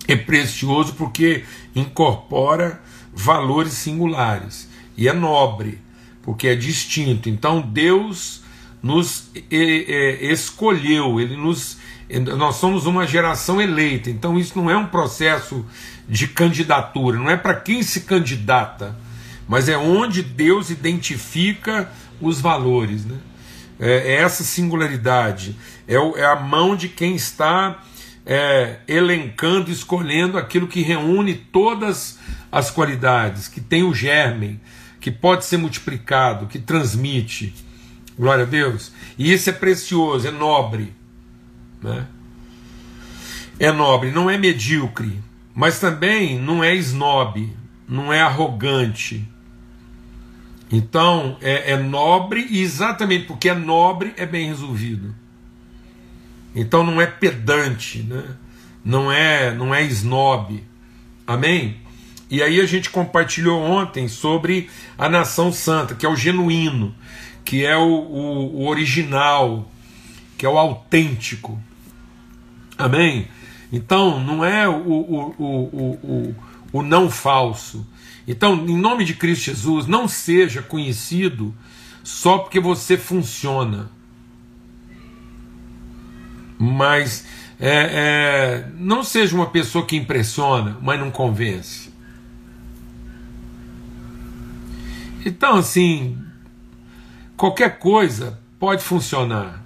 é 0.08 0.16
precioso 0.16 0.94
porque 0.94 1.44
incorpora 1.76 2.82
valores 3.14 3.74
singulares. 3.74 4.68
E 4.98 5.08
é 5.08 5.14
nobre, 5.14 5.80
porque 6.28 6.50
é 6.50 6.56
distinto. 6.58 7.30
Então 7.30 7.62
Deus 7.62 8.42
nos 8.84 9.32
escolheu, 9.50 11.22
ele 11.22 11.38
nos 11.38 11.78
nós 12.38 12.58
somos 12.58 12.86
uma 12.86 13.08
geração 13.08 13.62
eleita, 13.62 14.10
então 14.10 14.38
isso 14.38 14.58
não 14.58 14.70
é 14.70 14.78
um 14.78 14.88
processo 14.88 15.66
de 16.08 16.28
candidatura, 16.28 17.18
não 17.18 17.30
é 17.30 17.38
para 17.38 17.54
quem 17.54 17.82
se 17.82 18.02
candidata, 18.02 18.94
mas 19.48 19.70
é 19.70 19.78
onde 19.78 20.22
Deus 20.22 20.70
identifica 20.70 21.90
os 22.20 22.42
valores. 22.42 23.06
Né? 23.06 23.18
É, 23.80 24.16
é 24.16 24.22
essa 24.22 24.44
singularidade, 24.44 25.56
é, 25.88 25.96
é, 25.96 26.26
a 26.26 26.36
mão 26.36 26.76
de 26.76 26.90
quem 26.90 27.16
está 27.16 27.82
é, 28.26 28.80
elencando, 28.86 29.72
escolhendo 29.72 30.38
aquilo 30.38 30.68
que 30.68 30.82
reúne 30.82 31.36
todas 31.36 32.20
as 32.52 32.70
qualidades, 32.70 33.48
que 33.48 33.62
tem 33.62 33.84
o 33.84 33.94
germe, 33.94 34.60
que 35.08 35.12
pode 35.12 35.46
ser 35.46 35.56
multiplicado, 35.56 36.48
que 36.48 36.60
transmite. 36.60 37.54
Glória 38.20 38.44
a 38.44 38.46
Deus. 38.46 38.92
E 39.18 39.32
isso 39.32 39.50
é 39.50 39.54
precioso, 39.54 40.28
é 40.28 40.32
nobre. 40.32 40.94
Né? 41.82 42.06
É 43.58 43.72
nobre, 43.72 44.12
não 44.12 44.30
é 44.30 44.38
medíocre, 44.38 45.24
mas 45.56 45.80
também 45.80 46.38
não 46.38 46.62
é 46.62 46.76
snob, 46.76 47.56
não 47.88 48.12
é 48.12 48.20
arrogante. 48.20 49.26
Então 50.70 51.38
é, 51.40 51.72
é 51.72 51.78
nobre 51.78 52.46
e 52.50 52.62
exatamente 52.62 53.28
porque 53.28 53.48
é 53.48 53.56
nobre 53.56 54.14
é 54.18 54.26
bem 54.26 54.50
resolvido. 54.50 55.16
Então 56.54 56.84
não 56.84 57.00
é 57.00 57.06
pedante, 57.06 58.00
né? 58.00 58.26
não 58.84 59.10
é 59.10 59.56
não 59.56 59.74
é 59.74 59.84
snob. 59.84 60.62
Amém? 61.26 61.78
E 62.30 62.44
aí 62.44 62.60
a 62.60 62.66
gente 62.66 62.90
compartilhou 62.90 63.62
ontem 63.62 64.08
sobre 64.08 64.70
a 64.98 65.08
nação 65.08 65.52
santa, 65.52 65.96
que 65.96 66.06
é 66.06 66.10
o 66.10 66.16
genuíno, 66.16 66.94
que 67.46 67.66
é 67.66 67.78
o, 67.78 67.88
o, 67.88 68.56
o 68.58 68.68
original, 68.68 69.72
que 70.38 70.46
é 70.46 70.50
o 70.50 70.58
autêntico. 70.58 71.58
Amém? 72.78 73.28
Então, 73.72 74.20
não 74.20 74.44
é 74.44 74.68
o, 74.68 74.74
o, 74.74 75.36
o, 75.40 76.36
o, 76.72 76.84
não 76.84 77.10
falso. 77.10 77.88
Então, 78.28 78.56
em 78.68 78.78
nome 78.78 79.06
de 79.06 79.14
Cristo 79.14 79.46
Jesus, 79.46 79.88
não 79.88 80.08
seja 80.08 80.62
conhecido 80.62 81.56
só 82.04 82.38
porque 82.40 82.60
você 82.60 82.98
funciona. 82.98 83.90
Mas 86.60 87.26
é, 87.60 87.70
é, 87.70 88.72
não 88.76 89.04
seja 89.04 89.36
uma 89.36 89.48
pessoa 89.48 89.86
que 89.86 89.96
impressiona, 89.96 90.78
mas 90.82 91.00
não 91.00 91.10
convence. 91.10 91.97
Então, 95.28 95.58
assim, 95.58 96.18
qualquer 97.36 97.80
coisa 97.80 98.40
pode 98.58 98.82
funcionar, 98.82 99.62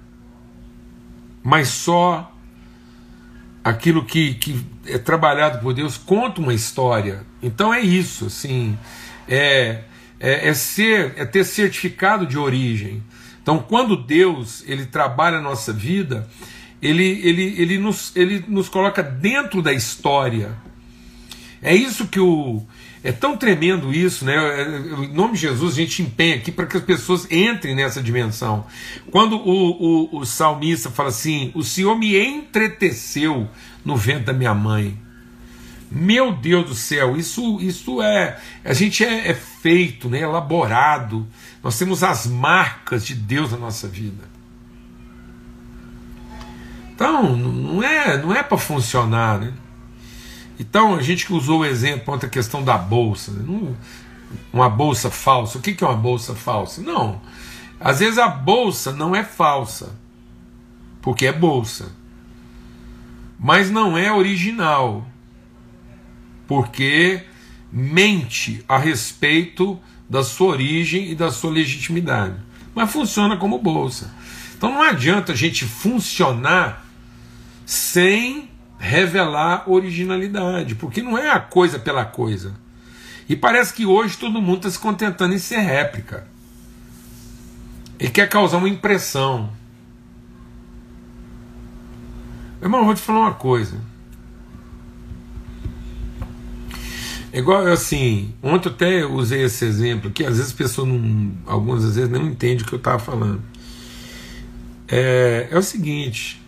mas 1.40 1.68
só 1.68 2.34
aquilo 3.62 4.04
que, 4.04 4.34
que 4.34 4.66
é 4.84 4.98
trabalhado 4.98 5.60
por 5.60 5.72
Deus 5.72 5.96
conta 5.96 6.40
uma 6.40 6.52
história. 6.52 7.24
Então 7.40 7.72
é 7.72 7.80
isso, 7.80 8.26
assim, 8.26 8.76
é, 9.28 9.84
é, 10.18 10.48
é, 10.48 10.52
ser, 10.52 11.14
é 11.16 11.24
ter 11.24 11.44
certificado 11.44 12.26
de 12.26 12.36
origem. 12.36 13.00
Então, 13.40 13.60
quando 13.60 13.96
Deus 13.96 14.64
ele 14.66 14.84
trabalha 14.84 15.38
a 15.38 15.42
nossa 15.42 15.72
vida, 15.72 16.28
ele, 16.82 17.20
ele, 17.22 17.54
ele, 17.56 17.78
nos, 17.78 18.10
ele 18.16 18.44
nos 18.48 18.68
coloca 18.68 19.00
dentro 19.00 19.62
da 19.62 19.72
história. 19.72 20.50
É 21.62 21.72
isso 21.72 22.08
que 22.08 22.18
o, 22.18 22.66
é 23.04 23.10
tão 23.10 23.36
tremendo 23.36 23.92
isso, 23.92 24.24
né? 24.24 24.34
É, 24.34 25.04
em 25.04 25.12
nome 25.12 25.34
de 25.34 25.40
Jesus, 25.40 25.74
a 25.74 25.76
gente 25.76 26.02
empenha 26.02 26.36
aqui 26.36 26.52
para 26.52 26.66
que 26.66 26.76
as 26.76 26.84
pessoas 26.84 27.26
entrem 27.30 27.74
nessa 27.74 28.00
dimensão. 28.00 28.64
Quando 29.10 29.36
o, 29.36 30.12
o, 30.12 30.18
o 30.18 30.24
salmista 30.24 30.88
fala 30.88 31.08
assim: 31.08 31.50
O 31.54 31.64
Senhor 31.64 31.96
me 31.98 32.16
entreteceu 32.16 33.48
no 33.84 33.96
vento 33.96 34.26
da 34.26 34.32
minha 34.32 34.54
mãe. 34.54 34.96
Meu 35.90 36.32
Deus 36.32 36.66
do 36.66 36.74
céu, 36.74 37.16
isso, 37.16 37.60
isso 37.60 38.00
é. 38.00 38.40
A 38.64 38.72
gente 38.72 39.04
é, 39.04 39.28
é 39.28 39.34
feito, 39.34 40.08
né, 40.08 40.20
elaborado. 40.20 41.26
Nós 41.62 41.78
temos 41.78 42.02
as 42.02 42.26
marcas 42.26 43.04
de 43.04 43.14
Deus 43.14 43.50
na 43.50 43.58
nossa 43.58 43.88
vida. 43.88 44.32
Então, 46.94 47.36
não 47.36 47.82
é, 47.82 48.16
não 48.16 48.32
é 48.34 48.42
para 48.42 48.56
funcionar, 48.56 49.40
né? 49.40 49.52
Então, 50.58 50.94
a 50.94 51.02
gente 51.02 51.26
que 51.26 51.32
usou 51.32 51.60
o 51.60 51.64
exemplo 51.64 52.12
outra 52.12 52.28
questão 52.28 52.62
da 52.62 52.76
bolsa, 52.76 53.32
uma 54.52 54.68
bolsa 54.68 55.10
falsa. 55.10 55.58
O 55.58 55.60
que 55.60 55.82
é 55.82 55.86
uma 55.86 55.96
bolsa 55.96 56.34
falsa? 56.34 56.80
Não. 56.80 57.20
Às 57.80 57.98
vezes 58.00 58.18
a 58.18 58.28
bolsa 58.28 58.92
não 58.92 59.14
é 59.14 59.24
falsa, 59.24 59.98
porque 61.00 61.26
é 61.26 61.32
bolsa. 61.32 61.92
Mas 63.38 63.70
não 63.70 63.98
é 63.98 64.12
original, 64.12 65.04
porque 66.46 67.24
mente 67.72 68.64
a 68.68 68.78
respeito 68.78 69.80
da 70.08 70.22
sua 70.22 70.48
origem 70.48 71.10
e 71.10 71.14
da 71.14 71.32
sua 71.32 71.50
legitimidade. 71.50 72.36
Mas 72.74 72.92
funciona 72.92 73.36
como 73.36 73.58
bolsa. 73.58 74.14
Então 74.56 74.70
não 74.70 74.82
adianta 74.82 75.32
a 75.32 75.34
gente 75.34 75.64
funcionar 75.64 76.86
sem 77.66 78.48
revelar 78.82 79.70
originalidade, 79.70 80.74
porque 80.74 81.00
não 81.00 81.16
é 81.16 81.30
a 81.30 81.38
coisa 81.38 81.78
pela 81.78 82.04
coisa. 82.04 82.52
E 83.28 83.36
parece 83.36 83.72
que 83.72 83.86
hoje 83.86 84.18
todo 84.18 84.42
mundo 84.42 84.56
está 84.56 84.70
se 84.70 84.78
contentando 84.78 85.32
em 85.32 85.38
ser 85.38 85.58
réplica. 85.58 86.26
E 87.98 88.10
quer 88.10 88.28
causar 88.28 88.56
uma 88.56 88.68
impressão. 88.68 89.52
Irmão, 92.60 92.84
vou 92.84 92.94
te 92.94 93.00
falar 93.00 93.20
uma 93.20 93.34
coisa. 93.34 93.76
Igual 97.32 97.64
assim, 97.68 98.34
ontem 98.42 98.68
eu 98.68 98.72
até 98.72 99.06
usei 99.06 99.44
esse 99.44 99.64
exemplo, 99.64 100.10
que 100.10 100.24
às 100.24 100.30
vezes 100.30 100.46
as 100.46 100.52
pessoas 100.52 100.88
não. 100.88 101.32
Algumas 101.46 101.84
vezes 101.84 102.10
não 102.10 102.26
entendem 102.26 102.64
o 102.64 102.66
que 102.66 102.74
eu 102.74 102.78
estava 102.78 102.98
falando. 102.98 103.40
É, 104.88 105.46
é 105.52 105.56
o 105.56 105.62
seguinte, 105.62 106.41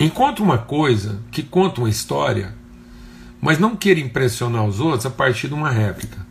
Encontre 0.00 0.42
uma 0.42 0.58
coisa 0.58 1.20
que 1.32 1.42
conta 1.42 1.80
uma 1.80 1.88
história, 1.88 2.54
mas 3.40 3.58
não 3.58 3.74
queira 3.74 3.98
impressionar 3.98 4.64
os 4.64 4.78
outros 4.78 5.06
a 5.06 5.10
partir 5.10 5.48
de 5.48 5.54
uma 5.54 5.70
réplica. 5.70 6.24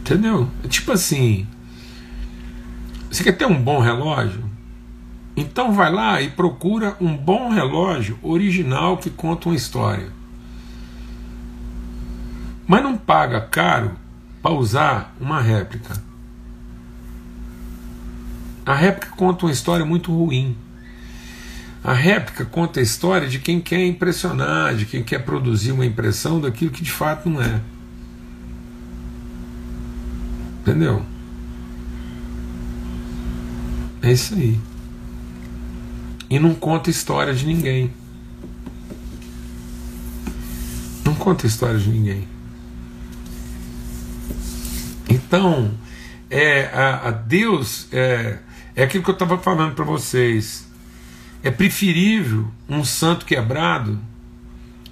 Entendeu? 0.00 0.48
É 0.62 0.68
tipo 0.68 0.92
assim: 0.92 1.46
você 3.10 3.24
quer 3.24 3.32
ter 3.32 3.46
um 3.46 3.60
bom 3.60 3.80
relógio? 3.80 4.44
Então 5.36 5.72
vai 5.72 5.92
lá 5.92 6.22
e 6.22 6.30
procura 6.30 6.96
um 7.00 7.16
bom 7.16 7.50
relógio 7.50 8.18
original 8.22 8.96
que 8.96 9.10
conta 9.10 9.48
uma 9.48 9.56
história. 9.56 10.08
Mas 12.66 12.82
não 12.82 12.96
paga 12.96 13.40
caro 13.40 13.92
para 14.40 14.52
usar 14.52 15.14
uma 15.20 15.40
réplica. 15.40 16.07
A 18.68 18.74
réplica 18.74 19.16
conta 19.16 19.46
uma 19.46 19.50
história 19.50 19.82
muito 19.82 20.14
ruim. 20.14 20.54
A 21.82 21.94
réplica 21.94 22.44
conta 22.44 22.80
a 22.80 22.82
história 22.82 23.26
de 23.26 23.38
quem 23.38 23.62
quer 23.62 23.82
impressionar, 23.86 24.76
de 24.76 24.84
quem 24.84 25.02
quer 25.02 25.20
produzir 25.20 25.72
uma 25.72 25.86
impressão 25.86 26.38
daquilo 26.38 26.70
que 26.70 26.82
de 26.82 26.92
fato 26.92 27.30
não 27.30 27.40
é. 27.40 27.62
Entendeu? 30.60 31.02
É 34.02 34.12
isso 34.12 34.34
aí. 34.34 34.60
E 36.28 36.38
não 36.38 36.54
conta 36.54 36.90
história 36.90 37.32
de 37.32 37.46
ninguém. 37.46 37.90
Não 41.06 41.14
conta 41.14 41.46
história 41.46 41.78
de 41.78 41.88
ninguém. 41.88 42.28
Então, 45.08 45.70
é, 46.28 46.66
a, 46.66 47.08
a 47.08 47.10
Deus 47.12 47.88
é, 47.90 48.40
é 48.78 48.84
aquilo 48.84 49.02
que 49.02 49.10
eu 49.10 49.14
estava 49.14 49.36
falando 49.36 49.74
para 49.74 49.84
vocês. 49.84 50.64
É 51.42 51.50
preferível 51.50 52.46
um 52.68 52.84
santo 52.84 53.26
quebrado 53.26 53.98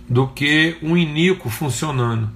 do 0.08 0.26
que 0.26 0.76
um 0.82 0.96
iníquo 0.96 1.48
funcionando. 1.48 2.28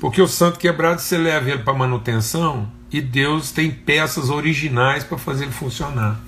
Porque 0.00 0.20
o 0.20 0.26
santo 0.26 0.58
quebrado 0.58 1.00
você 1.00 1.16
leva 1.16 1.48
ele 1.48 1.62
para 1.62 1.72
manutenção 1.72 2.72
e 2.90 3.00
Deus 3.00 3.52
tem 3.52 3.70
peças 3.70 4.30
originais 4.30 5.04
para 5.04 5.16
fazer 5.16 5.44
ele 5.44 5.52
funcionar. 5.52 6.20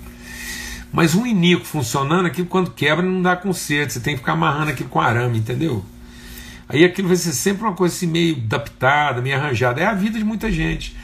Mas 0.92 1.16
um 1.16 1.26
inico 1.26 1.64
funcionando, 1.64 2.26
aquilo 2.26 2.47
quando 2.47 2.71
quebra 2.71 3.04
não 3.04 3.21
dá 3.21 3.35
conserto, 3.35 3.94
você 3.94 4.00
tem 4.00 4.14
que 4.14 4.21
ficar 4.21 4.35
amarrando 4.35 4.71
aquilo 4.71 4.88
com 4.88 5.00
arame, 5.00 5.38
entendeu? 5.38 5.85
Aí 6.68 6.85
aquilo 6.85 7.09
vai 7.09 7.16
ser 7.16 7.32
sempre 7.32 7.64
uma 7.64 7.75
coisa 7.75 7.97
assim 7.97 8.06
meio 8.06 8.37
adaptada, 8.37 9.21
meio 9.21 9.37
arranjada. 9.37 9.80
É 9.80 9.87
a 9.87 9.92
vida 9.92 10.16
de 10.16 10.25
muita 10.25 10.52
gente. 10.52 10.94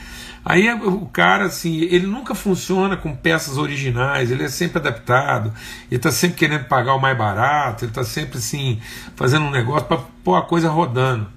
Aí 0.48 0.72
o 0.72 1.04
cara, 1.04 1.44
assim, 1.44 1.82
ele 1.82 2.06
nunca 2.06 2.34
funciona 2.34 2.96
com 2.96 3.14
peças 3.14 3.58
originais, 3.58 4.30
ele 4.30 4.44
é 4.44 4.48
sempre 4.48 4.78
adaptado, 4.78 5.52
ele 5.90 5.96
está 5.96 6.10
sempre 6.10 6.38
querendo 6.38 6.64
pagar 6.64 6.94
o 6.94 6.98
mais 6.98 7.18
barato, 7.18 7.84
ele 7.84 7.90
está 7.90 8.02
sempre, 8.02 8.38
assim, 8.38 8.80
fazendo 9.14 9.44
um 9.44 9.50
negócio 9.50 9.86
para 9.86 9.98
pôr 10.24 10.36
a 10.36 10.40
coisa 10.40 10.70
rodando. 10.70 11.28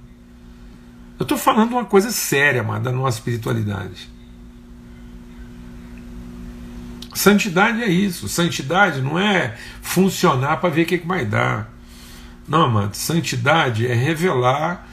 Eu 1.20 1.24
estou 1.24 1.38
falando 1.38 1.74
uma 1.74 1.84
coisa 1.84 2.10
séria, 2.10 2.64
mano, 2.64 2.86
da 2.86 2.92
nossa 2.94 3.18
espiritualidade. 3.18 4.10
Santidade 7.14 7.84
é 7.84 7.90
isso. 7.90 8.30
Santidade 8.30 9.02
não 9.02 9.20
é 9.20 9.58
funcionar 9.82 10.62
para 10.62 10.70
ver 10.70 10.84
o 10.84 10.86
que, 10.86 10.98
que 11.00 11.06
vai 11.06 11.26
dar. 11.26 11.70
Não, 12.48 12.70
mano. 12.70 12.92
Santidade 12.94 13.86
é 13.86 13.94
revelar 13.94 14.88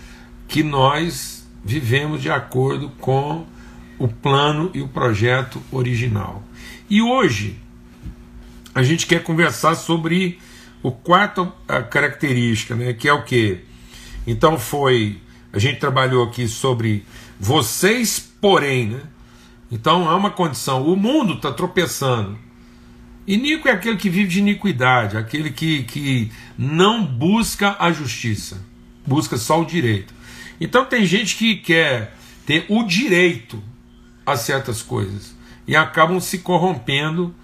que 0.48 0.64
nós 0.64 1.48
vivemos 1.64 2.20
de 2.20 2.32
acordo 2.32 2.90
com 2.98 3.46
o 3.98 4.08
plano 4.08 4.70
e 4.74 4.80
o 4.80 4.88
projeto 4.88 5.60
original. 5.72 6.42
E 6.88 7.02
hoje 7.02 7.56
a 8.74 8.82
gente 8.82 9.06
quer 9.06 9.22
conversar 9.22 9.74
sobre 9.74 10.38
o 10.82 10.92
quarto 10.92 11.52
característica, 11.90 12.74
né, 12.74 12.92
que 12.92 13.08
é 13.08 13.12
o 13.12 13.24
que? 13.24 13.58
Então 14.26 14.58
foi, 14.58 15.18
a 15.52 15.58
gente 15.58 15.80
trabalhou 15.80 16.24
aqui 16.24 16.46
sobre 16.46 17.04
vocês, 17.40 18.18
porém, 18.40 18.88
né? 18.88 19.00
Então 19.70 20.08
há 20.08 20.16
uma 20.16 20.30
condição, 20.30 20.86
o 20.86 20.96
mundo 20.96 21.34
está 21.34 21.52
tropeçando. 21.52 22.38
E 23.26 23.36
Nico 23.36 23.68
é 23.68 23.72
aquele 23.72 23.96
que 23.96 24.08
vive 24.08 24.28
de 24.28 24.38
iniquidade, 24.38 25.16
aquele 25.16 25.50
que, 25.50 25.82
que 25.82 26.32
não 26.56 27.04
busca 27.04 27.76
a 27.78 27.92
justiça, 27.92 28.64
busca 29.06 29.36
só 29.36 29.60
o 29.60 29.66
direito. 29.66 30.14
Então 30.58 30.84
tem 30.84 31.04
gente 31.04 31.36
que 31.36 31.56
quer 31.56 32.14
ter 32.46 32.64
o 32.68 32.82
direito 32.84 33.62
a 34.30 34.36
certas 34.36 34.82
coisas 34.82 35.36
e 35.66 35.76
acabam 35.76 36.18
se 36.18 36.38
corrompendo 36.38 37.34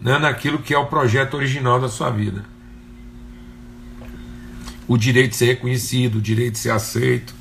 né, 0.00 0.18
naquilo 0.18 0.58
que 0.58 0.74
é 0.74 0.78
o 0.78 0.86
projeto 0.86 1.34
original 1.34 1.80
da 1.80 1.88
sua 1.88 2.10
vida. 2.10 2.44
O 4.86 4.96
direito 4.98 5.30
de 5.30 5.36
ser 5.36 5.46
reconhecido, 5.46 6.16
o 6.16 6.20
direito 6.20 6.54
de 6.54 6.58
ser 6.58 6.70
aceito. 6.70 7.34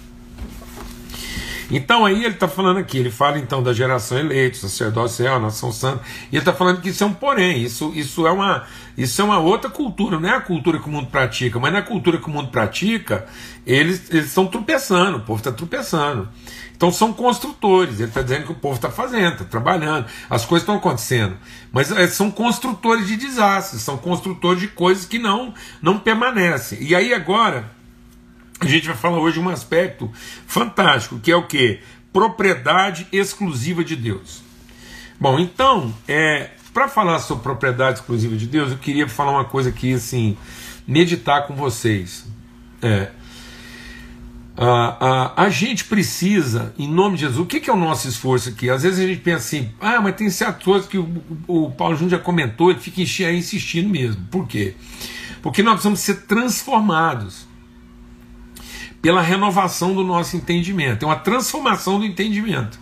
Então 1.72 2.06
aí 2.06 2.24
ele 2.24 2.34
está 2.34 2.48
falando 2.48 2.78
aqui, 2.78 2.98
ele 2.98 3.12
fala 3.12 3.38
então 3.38 3.62
da 3.62 3.74
geração 3.74 4.18
eleita, 4.18 4.58
sacerdócio 4.58 5.24
real, 5.24 5.40
nação 5.40 5.72
santa, 5.72 6.04
e 6.32 6.36
ele 6.36 6.40
está 6.40 6.52
falando 6.52 6.82
que 6.82 6.90
isso 6.90 7.04
é 7.04 7.08
um 7.08 7.14
porém, 7.14 7.62
isso, 7.62 7.92
isso, 7.94 8.26
é 8.26 8.32
uma, 8.32 8.66
isso 9.00 9.22
é 9.22 9.24
uma 9.24 9.40
outra 9.40 9.70
cultura, 9.70 10.20
não 10.20 10.28
é 10.28 10.36
a 10.36 10.42
cultura 10.42 10.78
que 10.78 10.88
o 10.88 10.92
mundo 10.92 11.08
pratica, 11.08 11.58
mas 11.58 11.72
na 11.72 11.82
cultura 11.82 12.18
que 12.18 12.28
o 12.28 12.30
mundo 12.30 12.50
pratica, 12.50 13.26
eles, 13.66 14.10
eles 14.12 14.26
estão 14.26 14.46
tropeçando, 14.46 15.20
o 15.20 15.22
povo 15.22 15.40
está 15.40 15.54
tropeçando. 15.54 16.28
Então 16.76 16.92
são 16.92 17.14
construtores, 17.14 18.02
ele 18.02 18.10
está 18.10 18.22
dizendo 18.22 18.48
que 18.48 18.52
o 18.52 18.56
povo 18.56 18.76
está 18.76 18.92
fazendo, 18.92 19.32
está 19.32 19.46
trabalhando, 19.46 20.06
as 20.30 20.46
coisas 20.46 20.64
estão 20.64 20.76
acontecendo. 20.76 21.38
Mas 21.72 21.92
é, 21.92 22.08
são 22.08 22.30
construtores 22.30 23.08
de 23.08 23.16
desastres, 23.16 23.82
são 23.82 23.98
construtores 23.98 24.60
de 24.60 24.68
coisas 24.68 25.06
que 25.06 25.18
não, 25.18 25.54
não 25.82 25.98
permanecem. 25.98 26.84
E 26.84 26.94
aí 26.94 27.14
agora, 27.14 27.72
a 28.60 28.68
gente 28.68 28.86
vai 28.86 28.98
falar 28.98 29.20
hoje 29.20 29.40
um 29.40 29.48
aspecto 29.48 30.12
fantástico, 30.46 31.20
que 31.20 31.32
é 31.32 31.36
o 31.38 31.48
que? 31.48 31.80
Propriedade 32.12 33.08
exclusiva 33.14 33.82
de 33.82 33.96
Deus. 33.96 34.42
Bom, 35.18 35.40
então, 35.40 35.94
é, 36.06 36.50
para 36.74 36.88
falar 36.88 37.20
sobre 37.20 37.44
propriedade 37.44 38.00
exclusiva 38.00 38.36
de 38.36 38.48
Deus, 38.48 38.72
eu 38.72 38.78
queria 38.78 39.08
falar 39.08 39.32
uma 39.32 39.46
coisa 39.46 39.70
aqui, 39.70 39.94
assim, 39.94 40.38
meditar 40.88 41.48
com 41.48 41.56
vocês. 41.56 42.26
É, 42.82 43.12
a, 44.62 44.98
a, 45.38 45.44
a 45.46 45.50
gente 45.50 45.86
precisa, 45.86 46.74
em 46.78 46.86
nome 46.86 47.16
de 47.16 47.22
Jesus, 47.22 47.40
o 47.40 47.46
que, 47.46 47.62
que, 47.62 47.70
é 47.70 47.74
o 47.74 47.78
nosso 47.78 48.10
esforço 48.10 48.50
aqui? 48.50 48.70
Às 48.70 48.84
vezes 48.84 49.00
a 49.00 49.08
gente 49.08 49.22
pensa 49.22 49.38
assim, 49.38 49.72
ah, 49.80 50.02
mas 50.02 50.16
tem 50.16 50.30
certas 50.30 50.64
coisas 50.64 50.86
que 50.86 50.98
o, 50.98 51.24
o 51.48 51.72
Paulo 51.72 51.96
Júnior 51.96 52.12
já 52.12 52.20
comentou, 52.20 52.70
ele 52.70 52.80
fica 52.80 53.02
insistindo 53.02 53.88
mesmo. 53.88 54.22
Por 54.30 54.46
quê? 54.46 54.76
Porque 55.42 55.64
nós 55.64 55.76
precisamos 55.76 56.02
ser 56.02 56.26
transformados 56.26 57.48
pela 59.02 59.22
renovação 59.22 59.94
do 59.94 60.04
nosso 60.04 60.36
entendimento, 60.36 61.04
é 61.04 61.06
uma 61.06 61.16
transformação 61.16 61.98
do 61.98 62.06
entendimento. 62.06 62.78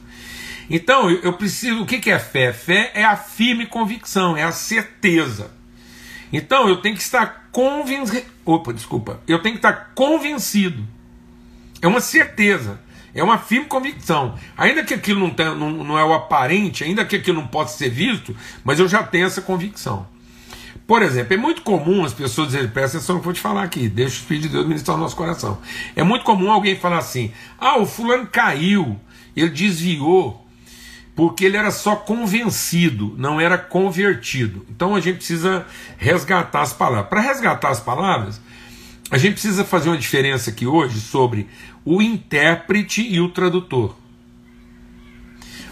Então, 0.70 1.10
eu, 1.10 1.34
preciso. 1.34 1.82
O 1.82 1.86
que, 1.86 2.10
é 2.10 2.20
fé? 2.20 2.52
Fé 2.52 2.92
é 2.94 3.04
a 3.04 3.16
firme 3.16 3.66
convicção, 3.66 4.36
é 4.36 4.44
a 4.44 4.52
certeza. 4.52 5.52
Então, 6.32 6.68
eu 6.68 6.78
tenho 6.82 6.96
que 6.96 7.02
estar 7.02 7.50
convencido. 7.52 8.26
Opa, 8.46 8.74
desculpa. 8.74 9.22
Eu 9.28 9.42
tenho 9.42 9.56
que 9.56 9.60
estar 9.60 9.94
convencido 9.96 10.86
é 11.82 11.88
uma 11.88 12.02
certeza, 12.02 12.80
é 13.14 13.24
uma 13.24 13.38
firme 13.38 13.66
convicção. 13.66 14.36
Ainda 14.58 14.84
que 14.84 14.94
aquilo 14.94 15.20
não, 15.20 15.30
tem, 15.30 15.46
não, 15.56 15.72
não 15.72 15.98
é 15.98 16.04
o 16.04 16.14
aparente, 16.14 16.84
ainda 16.84 17.06
que 17.06 17.16
aquilo 17.16 17.40
não 17.40 17.48
possa 17.48 17.78
ser 17.78 17.90
visto, 17.90 18.36
mas 18.64 18.80
eu 18.80 18.88
já 18.88 19.04
tenho 19.04 19.26
essa 19.26 19.42
convicção. 19.42 20.08
Por 20.86 21.02
exemplo, 21.02 21.34
é 21.34 21.38
muito 21.38 21.64
comum 21.64 22.06
as 22.06 22.14
pessoas 22.14 22.48
dizerem, 22.48 22.70
presta 22.70 22.98
atenção 22.98 23.16
no 23.16 23.22
que 23.22 23.28
eu 23.28 23.32
vou 23.32 23.34
te 23.34 23.42
falar 23.42 23.64
aqui, 23.64 23.90
deixa 23.90 24.16
o 24.16 24.20
Espírito 24.20 24.44
de 24.44 24.50
Deus 24.50 24.68
ministrar 24.68 24.98
o 24.98 25.00
nosso 25.00 25.16
coração. 25.16 25.60
É 25.96 26.04
muito 26.04 26.24
comum 26.24 26.50
alguém 26.50 26.78
falar 26.78 27.00
assim: 27.00 27.32
ah, 27.58 27.78
o 27.78 27.86
fulano 27.86 28.28
caiu, 28.28 28.98
ele 29.36 29.50
desviou, 29.50 30.47
porque 31.18 31.44
ele 31.46 31.58
era 31.58 31.72
só 31.72 31.96
convencido, 31.96 33.16
não 33.18 33.42
era 33.42 33.58
convertido. 33.58 34.64
Então 34.70 34.96
a 34.96 35.00
gente 35.00 35.16
precisa 35.16 35.66
resgatar 35.98 36.62
as 36.62 36.74
palavras. 36.74 37.10
Para 37.10 37.22
resgatar 37.22 37.70
as 37.70 37.80
palavras, 37.80 38.40
a 39.10 39.18
gente 39.18 39.34
precisa 39.34 39.66
fazer 39.66 39.90
uma 39.90 39.98
diferença 39.98 40.52
aqui 40.52 40.68
hoje 40.68 41.02
sobre 41.02 41.48
o 41.84 42.04
intérprete 42.04 43.02
e 43.02 43.20
o 43.20 43.30
tradutor. 43.30 43.96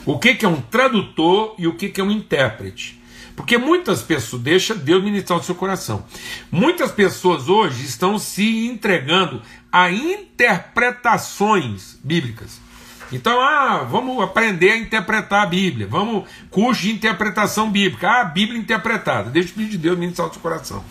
O 0.04 0.18
que, 0.18 0.34
que 0.34 0.46
é 0.46 0.50
um 0.50 0.60
tradutor 0.60 1.54
e 1.60 1.68
o 1.68 1.76
que, 1.76 1.90
que 1.90 2.02
é 2.02 2.04
um 2.04 2.10
intérprete? 2.10 3.00
Porque 3.36 3.56
muitas 3.56 4.02
pessoas, 4.02 4.42
deixa 4.42 4.74
Deus 4.74 5.04
ministrar 5.04 5.38
o 5.38 5.44
seu 5.44 5.54
coração. 5.54 6.08
Muitas 6.52 6.92
pessoas 6.92 7.50
hoje 7.50 7.86
estão 7.86 8.18
se 8.18 8.66
entregando 8.66 9.44
a 9.72 9.92
interpretações 9.92 12.00
bíblicas. 12.04 12.65
Então, 13.12 13.40
ah, 13.40 13.86
vamos 13.90 14.22
aprender 14.24 14.72
a 14.72 14.78
interpretar 14.78 15.44
a 15.44 15.46
Bíblia. 15.46 15.88
Vamos, 15.88 16.28
curso 16.50 16.82
de 16.82 16.92
interpretação 16.92 17.70
bíblica. 17.70 18.10
Ah, 18.10 18.22
a 18.22 18.26
Bíblia 18.26 18.60
interpretada. 18.60 19.30
Deixa 19.30 19.48
o 19.48 19.52
Espírito 19.52 19.72
de 19.72 19.78
Deus 19.78 19.98
ministrar 19.98 20.28
o 20.28 20.34
seu 20.34 20.42
coração. 20.42 20.84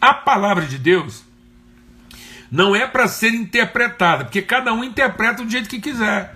A 0.00 0.14
palavra 0.14 0.66
de 0.66 0.78
Deus 0.78 1.24
não 2.50 2.76
é 2.76 2.86
para 2.86 3.08
ser 3.08 3.30
interpretada, 3.30 4.24
porque 4.24 4.42
cada 4.42 4.72
um 4.72 4.84
interpreta 4.84 5.42
do 5.42 5.50
jeito 5.50 5.68
que 5.68 5.80
quiser. 5.80 6.34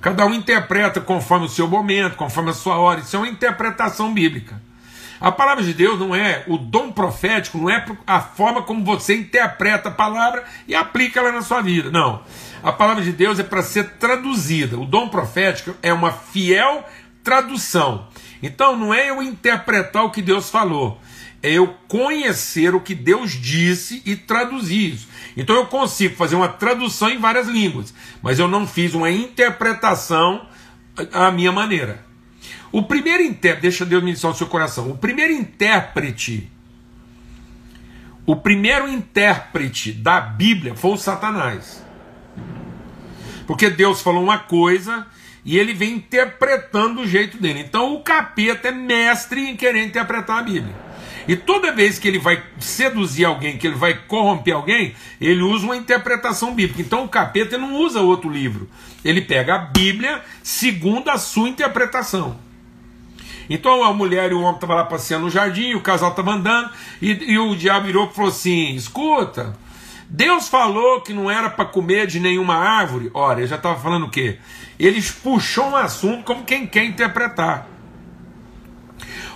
Cada 0.00 0.26
um 0.26 0.34
interpreta 0.34 1.00
conforme 1.00 1.46
o 1.46 1.48
seu 1.48 1.68
momento, 1.68 2.16
conforme 2.16 2.50
a 2.50 2.54
sua 2.54 2.76
hora. 2.76 3.00
Isso 3.00 3.16
é 3.16 3.18
uma 3.18 3.28
interpretação 3.28 4.12
bíblica. 4.12 4.60
A 5.24 5.32
palavra 5.32 5.64
de 5.64 5.72
Deus 5.72 5.98
não 5.98 6.14
é 6.14 6.44
o 6.46 6.58
dom 6.58 6.92
profético, 6.92 7.56
não 7.56 7.70
é 7.70 7.82
a 8.06 8.20
forma 8.20 8.60
como 8.60 8.84
você 8.84 9.14
interpreta 9.14 9.88
a 9.88 9.90
palavra 9.90 10.44
e 10.68 10.74
aplica 10.74 11.18
ela 11.18 11.32
na 11.32 11.40
sua 11.40 11.62
vida. 11.62 11.90
Não. 11.90 12.22
A 12.62 12.70
palavra 12.70 13.02
de 13.02 13.10
Deus 13.10 13.38
é 13.38 13.42
para 13.42 13.62
ser 13.62 13.92
traduzida. 13.92 14.78
O 14.78 14.84
dom 14.84 15.08
profético 15.08 15.74
é 15.82 15.94
uma 15.94 16.12
fiel 16.12 16.84
tradução. 17.22 18.06
Então 18.42 18.76
não 18.76 18.92
é 18.92 19.08
eu 19.08 19.22
interpretar 19.22 20.04
o 20.04 20.10
que 20.10 20.20
Deus 20.20 20.50
falou, 20.50 21.00
é 21.42 21.52
eu 21.52 21.74
conhecer 21.88 22.74
o 22.74 22.80
que 22.82 22.94
Deus 22.94 23.32
disse 23.32 24.02
e 24.04 24.14
traduzir 24.16 24.92
isso. 24.92 25.08
Então 25.34 25.56
eu 25.56 25.64
consigo 25.64 26.16
fazer 26.16 26.36
uma 26.36 26.48
tradução 26.48 27.08
em 27.08 27.16
várias 27.16 27.48
línguas, 27.48 27.94
mas 28.20 28.38
eu 28.38 28.46
não 28.46 28.66
fiz 28.66 28.92
uma 28.92 29.10
interpretação 29.10 30.46
à 31.10 31.30
minha 31.30 31.50
maneira. 31.50 32.04
O 32.74 32.82
primeiro 32.82 33.22
intérprete, 33.22 33.62
deixa 33.62 33.86
Deus 33.86 34.02
ministrar 34.02 34.32
o 34.32 34.36
seu 34.36 34.48
coração. 34.48 34.90
O 34.90 34.98
primeiro 34.98 35.32
intérprete, 35.32 36.50
o 38.26 38.34
primeiro 38.34 38.88
intérprete 38.88 39.92
da 39.92 40.20
Bíblia 40.20 40.74
foi 40.74 40.90
o 40.90 40.96
Satanás. 40.96 41.84
Porque 43.46 43.70
Deus 43.70 44.02
falou 44.02 44.24
uma 44.24 44.38
coisa 44.38 45.06
e 45.44 45.56
ele 45.56 45.72
vem 45.72 45.92
interpretando 45.92 47.02
do 47.02 47.06
jeito 47.06 47.40
dele. 47.40 47.60
Então 47.60 47.94
o 47.94 48.02
capeta 48.02 48.66
é 48.66 48.72
mestre 48.72 49.48
em 49.48 49.54
querer 49.54 49.84
interpretar 49.84 50.40
a 50.40 50.42
Bíblia. 50.42 50.74
E 51.28 51.36
toda 51.36 51.70
vez 51.70 52.00
que 52.00 52.08
ele 52.08 52.18
vai 52.18 52.42
seduzir 52.58 53.24
alguém, 53.24 53.56
que 53.56 53.68
ele 53.68 53.76
vai 53.76 53.94
corromper 53.94 54.52
alguém, 54.52 54.96
ele 55.20 55.42
usa 55.42 55.64
uma 55.64 55.76
interpretação 55.76 56.52
bíblica. 56.52 56.82
Então 56.82 57.04
o 57.04 57.08
capeta 57.08 57.56
não 57.56 57.76
usa 57.76 58.00
outro 58.00 58.28
livro. 58.28 58.68
Ele 59.04 59.20
pega 59.20 59.54
a 59.54 59.58
Bíblia 59.58 60.22
segundo 60.42 61.08
a 61.08 61.16
sua 61.18 61.48
interpretação. 61.48 62.42
Então 63.48 63.82
a 63.84 63.92
mulher 63.92 64.30
e 64.30 64.34
o 64.34 64.40
homem 64.40 64.54
estavam 64.54 64.76
lá 64.76 64.84
passeando 64.84 65.24
no 65.24 65.30
jardim, 65.30 65.74
o 65.74 65.80
casal 65.80 66.10
estava 66.10 66.32
andando, 66.32 66.70
e, 67.00 67.32
e, 67.32 67.38
o 67.38 67.54
diabo 67.54 67.86
virou 67.86 68.08
e 68.08 68.14
falou 68.14 68.30
assim: 68.30 68.74
escuta, 68.74 69.56
Deus 70.08 70.48
falou 70.48 71.00
que 71.00 71.12
não 71.12 71.30
era 71.30 71.50
para 71.50 71.64
comer 71.64 72.06
de 72.06 72.20
nenhuma 72.20 72.54
árvore. 72.56 73.10
Ora, 73.12 73.40
ele 73.40 73.46
já 73.46 73.56
estava 73.56 73.78
falando 73.80 74.06
o 74.06 74.10
quê? 74.10 74.38
Eles 74.78 75.10
puxou 75.10 75.66
um 75.66 75.76
assunto 75.76 76.24
como 76.24 76.44
quem 76.44 76.66
quer 76.66 76.84
interpretar. 76.84 77.68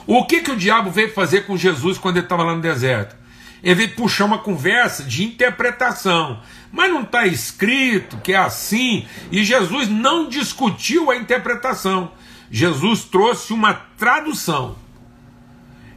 O 0.06 0.24
que, 0.24 0.40
que 0.40 0.50
o 0.50 0.56
diabo 0.56 0.90
veio 0.90 1.12
fazer 1.12 1.42
com 1.42 1.56
Jesus 1.56 1.98
quando 1.98 2.16
ele 2.16 2.24
estava 2.24 2.42
lá 2.42 2.54
no 2.54 2.62
deserto? 2.62 3.14
Ele 3.62 3.74
veio 3.74 3.94
puxar 3.94 4.24
uma 4.24 4.38
conversa 4.38 5.02
de 5.02 5.24
interpretação. 5.24 6.40
Mas 6.72 6.90
não 6.90 7.02
está 7.02 7.26
escrito 7.26 8.16
que 8.18 8.32
é 8.32 8.36
assim. 8.36 9.06
E 9.30 9.44
Jesus 9.44 9.88
não 9.88 10.28
discutiu 10.28 11.10
a 11.10 11.16
interpretação. 11.16 12.12
Jesus 12.50 13.04
trouxe 13.04 13.52
uma 13.52 13.74
tradução. 13.74 14.76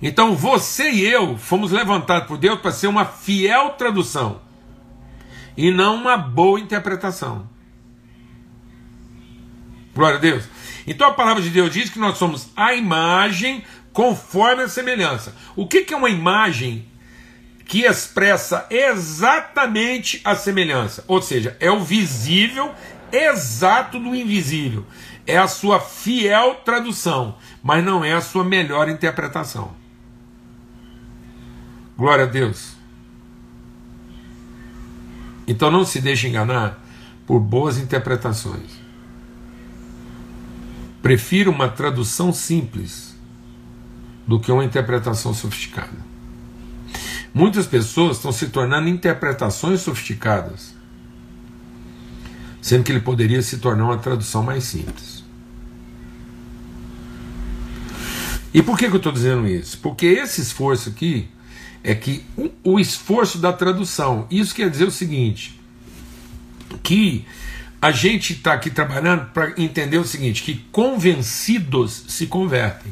Então 0.02 0.36
você 0.36 0.90
e 0.90 1.06
eu 1.06 1.38
fomos 1.38 1.72
levantados 1.72 2.28
por 2.28 2.38
Deus 2.38 2.60
para 2.60 2.72
ser 2.72 2.88
uma 2.88 3.06
fiel 3.06 3.72
tradução 3.72 4.42
e 5.56 5.72
não 5.72 5.96
uma 5.96 6.18
boa 6.18 6.60
interpretação. 6.60 7.48
Glória 9.94 10.18
a 10.18 10.22
Deus. 10.22 10.46
Então 10.88 11.08
a 11.08 11.14
palavra 11.14 11.44
de 11.44 11.50
Deus 11.50 11.72
diz 11.72 11.90
que 11.90 12.00
nós 12.00 12.18
somos 12.18 12.50
a 12.56 12.74
imagem 12.74 13.64
conforme 13.94 14.64
a 14.64 14.70
semelhança. 14.70 15.36
O 15.56 15.68
que, 15.68 15.84
que 15.84 15.94
é 15.94 15.98
uma 15.98 16.10
imagem 16.10 16.86
que 17.66 17.84
expressa 17.84 18.66
exatamente 18.70 20.22
a 20.24 20.36
semelhança? 20.36 21.04
Ou 21.08 21.22
seja, 21.22 21.56
é 21.60 21.70
o 21.70 21.84
visível 21.84 22.74
exato 23.12 24.00
do 24.00 24.16
invisível. 24.16 24.86
É 25.32 25.38
a 25.38 25.48
sua 25.48 25.80
fiel 25.80 26.56
tradução, 26.56 27.38
mas 27.64 27.82
não 27.86 28.04
é 28.04 28.12
a 28.12 28.20
sua 28.20 28.44
melhor 28.44 28.90
interpretação. 28.90 29.72
Glória 31.98 32.26
a 32.26 32.28
Deus. 32.28 32.74
Então 35.48 35.72
não 35.72 35.86
se 35.86 36.02
deixe 36.02 36.28
enganar 36.28 36.84
por 37.26 37.40
boas 37.40 37.78
interpretações. 37.78 38.72
Prefiro 41.02 41.50
uma 41.50 41.70
tradução 41.70 42.34
simples 42.34 43.16
do 44.28 44.38
que 44.38 44.52
uma 44.52 44.66
interpretação 44.66 45.34
sofisticada. 45.34 45.98
Muitas 47.34 47.66
pessoas 47.66 48.18
estão 48.18 48.34
se 48.34 48.50
tornando 48.50 48.90
interpretações 48.90 49.80
sofisticadas, 49.80 50.76
sendo 52.62 52.84
que 52.84 52.92
ele 52.92 53.00
poderia 53.00 53.42
se 53.42 53.60
tornar 53.60 53.86
uma 53.86 53.98
tradução 53.98 54.44
mais 54.44 54.66
simples. 54.66 55.11
E 58.54 58.62
por 58.62 58.78
que, 58.78 58.88
que 58.88 58.94
eu 58.94 58.98
estou 58.98 59.12
dizendo 59.12 59.48
isso? 59.48 59.78
Porque 59.78 60.06
esse 60.06 60.42
esforço 60.42 60.90
aqui 60.90 61.28
é 61.84 61.96
que 61.96 62.24
o, 62.38 62.50
o 62.64 62.80
esforço 62.80 63.38
da 63.38 63.54
tradução, 63.54 64.28
isso 64.30 64.54
quer 64.54 64.70
dizer 64.70 64.86
o 64.86 64.92
seguinte: 64.92 65.60
que 66.84 67.26
a 67.82 67.92
gente 67.92 68.34
está 68.34 68.54
aqui 68.54 68.70
trabalhando 68.70 69.26
para 69.32 69.54
entender 69.58 69.98
o 69.98 70.06
seguinte: 70.06 70.44
que 70.44 70.66
convencidos 70.72 72.06
se 72.08 72.28
convertem. 72.28 72.92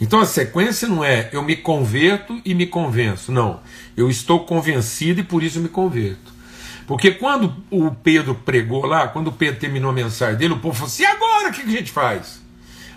Então 0.00 0.20
a 0.20 0.24
sequência 0.24 0.88
não 0.88 1.04
é 1.04 1.28
eu 1.30 1.42
me 1.42 1.56
converto 1.56 2.40
e 2.44 2.54
me 2.54 2.66
convenço. 2.66 3.30
Não. 3.30 3.60
Eu 3.94 4.08
estou 4.08 4.46
convencido 4.46 5.20
e 5.20 5.24
por 5.24 5.42
isso 5.42 5.60
me 5.60 5.68
converto. 5.68 6.32
Porque 6.86 7.10
quando 7.10 7.54
o 7.70 7.90
Pedro 7.90 8.34
pregou 8.34 8.86
lá, 8.86 9.08
quando 9.08 9.28
o 9.28 9.32
Pedro 9.32 9.60
terminou 9.60 9.90
a 9.90 9.94
mensagem 9.94 10.38
dele, 10.38 10.54
o 10.54 10.58
povo 10.58 10.74
falou 10.74 10.88
assim: 10.88 11.04
agora 11.04 11.50
o 11.50 11.52
que 11.52 11.60
a 11.60 11.66
gente 11.66 11.92
faz? 11.92 12.39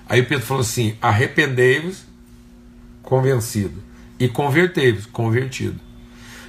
Aí 0.08 0.24
Pedro 0.24 0.46
falou 0.46 0.62
assim: 0.62 0.96
arrependei-vos 1.02 2.06
convencido. 3.02 3.84
E 4.20 4.28
convertei-vos, 4.28 5.06
convertido. 5.06 5.80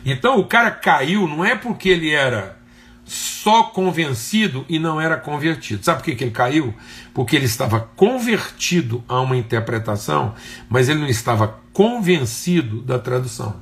Então 0.05 0.39
o 0.39 0.45
cara 0.45 0.71
caiu 0.71 1.27
não 1.27 1.45
é 1.45 1.57
porque 1.57 1.89
ele 1.89 2.11
era 2.11 2.59
só 3.05 3.65
convencido 3.65 4.65
e 4.69 4.79
não 4.79 5.01
era 5.01 5.17
convertido. 5.17 5.85
Sabe 5.85 5.99
por 5.99 6.05
que, 6.05 6.15
que 6.15 6.25
ele 6.25 6.31
caiu? 6.31 6.75
Porque 7.13 7.37
ele 7.37 7.45
estava 7.45 7.81
convertido 7.81 9.05
a 9.09 9.21
uma 9.21 9.37
interpretação, 9.37 10.35
mas 10.69 10.89
ele 10.89 11.01
não 11.01 11.09
estava 11.09 11.61
convencido 11.73 12.81
da 12.81 12.99
tradução. 12.99 13.57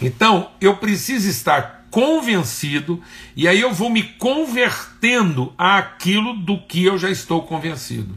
Então 0.00 0.50
eu 0.60 0.76
preciso 0.76 1.28
estar 1.28 1.86
convencido 1.90 3.02
e 3.36 3.48
aí 3.48 3.60
eu 3.60 3.74
vou 3.74 3.90
me 3.90 4.02
convertendo 4.02 5.52
àquilo 5.58 6.34
do 6.34 6.58
que 6.58 6.84
eu 6.84 6.96
já 6.96 7.10
estou 7.10 7.42
convencido. 7.42 8.14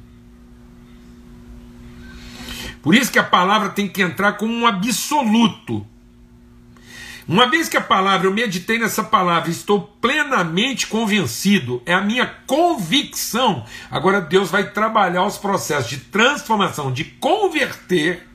Por 2.83 2.93
isso 2.93 3.11
que 3.11 3.17
a 3.17 3.23
palavra 3.23 3.69
tem 3.69 3.87
que 3.87 4.01
entrar 4.01 4.33
como 4.33 4.53
um 4.53 4.67
absoluto. 4.67 5.87
Uma 7.25 7.49
vez 7.49 7.69
que 7.69 7.77
a 7.77 7.81
palavra, 7.81 8.27
eu 8.27 8.33
meditei 8.33 8.77
nessa 8.77 9.01
palavra, 9.01 9.49
estou 9.49 9.81
plenamente 10.01 10.87
convencido, 10.87 11.81
é 11.85 11.93
a 11.93 12.01
minha 12.01 12.25
convicção. 12.45 13.65
Agora 13.89 14.19
Deus 14.19 14.51
vai 14.51 14.71
trabalhar 14.71 15.23
os 15.23 15.37
processos 15.37 15.89
de 15.89 15.97
transformação, 15.97 16.91
de 16.91 17.05
converter 17.05 18.27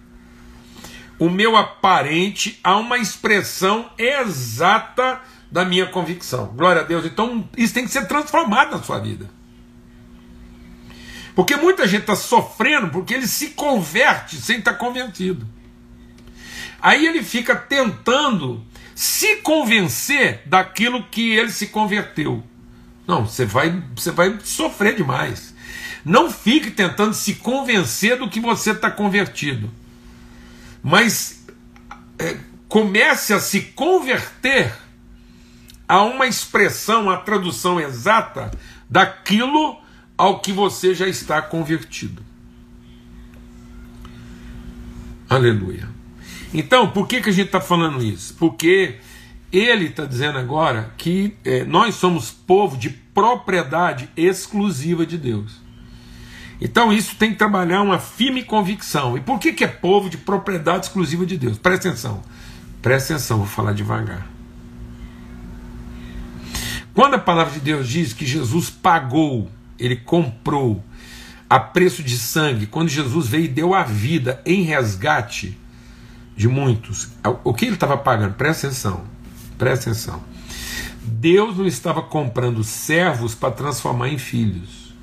o 1.18 1.28
meu 1.28 1.54
aparente 1.54 2.58
a 2.64 2.76
uma 2.76 2.96
expressão 2.96 3.90
exata 3.98 5.20
da 5.52 5.66
minha 5.66 5.86
convicção. 5.86 6.46
Glória 6.56 6.80
a 6.80 6.84
Deus. 6.84 7.04
Então, 7.04 7.46
isso 7.56 7.74
tem 7.74 7.84
que 7.84 7.90
ser 7.90 8.06
transformado 8.06 8.70
na 8.70 8.82
sua 8.82 8.98
vida. 8.98 9.28
Porque 11.38 11.54
muita 11.54 11.86
gente 11.86 12.00
está 12.00 12.16
sofrendo 12.16 12.88
porque 12.88 13.14
ele 13.14 13.28
se 13.28 13.50
converte 13.50 14.34
sem 14.38 14.58
estar 14.58 14.72
tá. 14.72 15.46
Aí 16.82 17.06
ele 17.06 17.22
fica 17.22 17.54
tentando 17.54 18.66
se 18.92 19.36
convencer 19.36 20.42
daquilo 20.46 21.04
que 21.04 21.30
ele 21.30 21.52
se 21.52 21.68
converteu. 21.68 22.42
Não, 23.06 23.24
você 23.24 23.44
vai, 23.44 23.70
você 23.94 24.10
vai 24.10 24.36
sofrer 24.42 24.96
demais. 24.96 25.54
Não 26.04 26.28
fique 26.28 26.72
tentando 26.72 27.14
se 27.14 27.36
convencer 27.36 28.18
do 28.18 28.28
que 28.28 28.40
você 28.40 28.72
está 28.72 28.90
convertido. 28.90 29.70
Mas 30.82 31.46
é, 32.18 32.36
comece 32.66 33.32
a 33.32 33.38
se 33.38 33.60
converter 33.60 34.74
a 35.86 36.02
uma 36.02 36.26
expressão, 36.26 37.08
a 37.08 37.16
tradução 37.16 37.78
exata 37.78 38.50
daquilo 38.90 39.86
ao 40.18 40.40
que 40.40 40.52
você 40.52 40.94
já 40.94 41.06
está 41.06 41.40
convertido. 41.40 42.20
Aleluia. 45.30 45.88
Então, 46.52 46.90
por 46.90 47.06
que, 47.06 47.20
que 47.20 47.28
a 47.28 47.32
gente 47.32 47.46
está 47.46 47.60
falando 47.60 48.02
isso? 48.02 48.34
Porque 48.34 48.96
ele 49.52 49.86
está 49.86 50.04
dizendo 50.04 50.38
agora 50.38 50.92
que 50.98 51.36
é, 51.44 51.64
nós 51.64 51.94
somos 51.94 52.30
povo 52.30 52.76
de 52.76 52.90
propriedade 52.90 54.10
exclusiva 54.16 55.06
de 55.06 55.16
Deus. 55.16 55.60
Então 56.60 56.92
isso 56.92 57.14
tem 57.16 57.30
que 57.30 57.38
trabalhar 57.38 57.82
uma 57.82 57.98
firme 57.98 58.42
convicção. 58.42 59.16
E 59.16 59.20
por 59.20 59.38
que, 59.38 59.52
que 59.52 59.64
é 59.64 59.68
povo 59.68 60.10
de 60.10 60.18
propriedade 60.18 60.86
exclusiva 60.86 61.24
de 61.24 61.38
Deus? 61.38 61.56
Presta 61.56 61.88
atenção. 61.88 62.22
Presta 62.82 63.14
atenção, 63.14 63.38
vou 63.38 63.46
falar 63.46 63.72
devagar. 63.72 64.26
Quando 66.92 67.14
a 67.14 67.18
palavra 67.18 67.54
de 67.54 67.60
Deus 67.60 67.88
diz 67.88 68.12
que 68.12 68.26
Jesus 68.26 68.70
pagou 68.70 69.48
ele 69.78 69.96
comprou 69.96 70.82
a 71.48 71.58
preço 71.58 72.02
de 72.02 72.18
sangue, 72.18 72.66
quando 72.66 72.88
Jesus 72.88 73.28
veio 73.28 73.44
e 73.44 73.48
deu 73.48 73.74
a 73.74 73.82
vida 73.82 74.42
em 74.44 74.62
resgate 74.62 75.58
de 76.36 76.46
muitos. 76.46 77.08
O 77.42 77.54
que 77.54 77.64
ele 77.64 77.74
estava 77.74 77.96
pagando? 77.96 78.34
Presta 78.34 78.66
atenção, 78.66 79.04
presta 79.56 79.90
atenção. 79.90 80.22
Deus 81.02 81.56
não 81.56 81.66
estava 81.66 82.02
comprando 82.02 82.62
servos 82.62 83.34
para 83.34 83.50
transformar 83.50 84.08
em 84.08 84.18
filhos. 84.18 84.94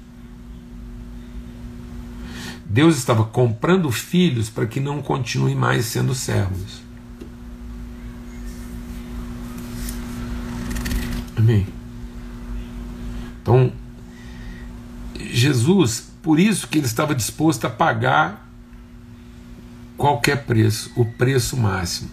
Deus 2.66 2.98
estava 2.98 3.24
comprando 3.24 3.92
filhos 3.92 4.50
para 4.50 4.66
que 4.66 4.80
não 4.80 5.02
continuem 5.02 5.56
mais 5.56 5.86
sendo 5.86 6.14
servos. 6.14 6.84
Amém. 11.36 11.68
Então, 13.42 13.72
Jesus, 15.36 16.12
por 16.22 16.40
isso 16.40 16.68
que 16.68 16.78
ele 16.78 16.86
estava 16.86 17.14
disposto 17.14 17.66
a 17.66 17.70
pagar 17.70 18.50
qualquer 19.98 20.46
preço, 20.46 20.92
o 20.96 21.06
preço 21.06 21.58
máximo. 21.58 22.10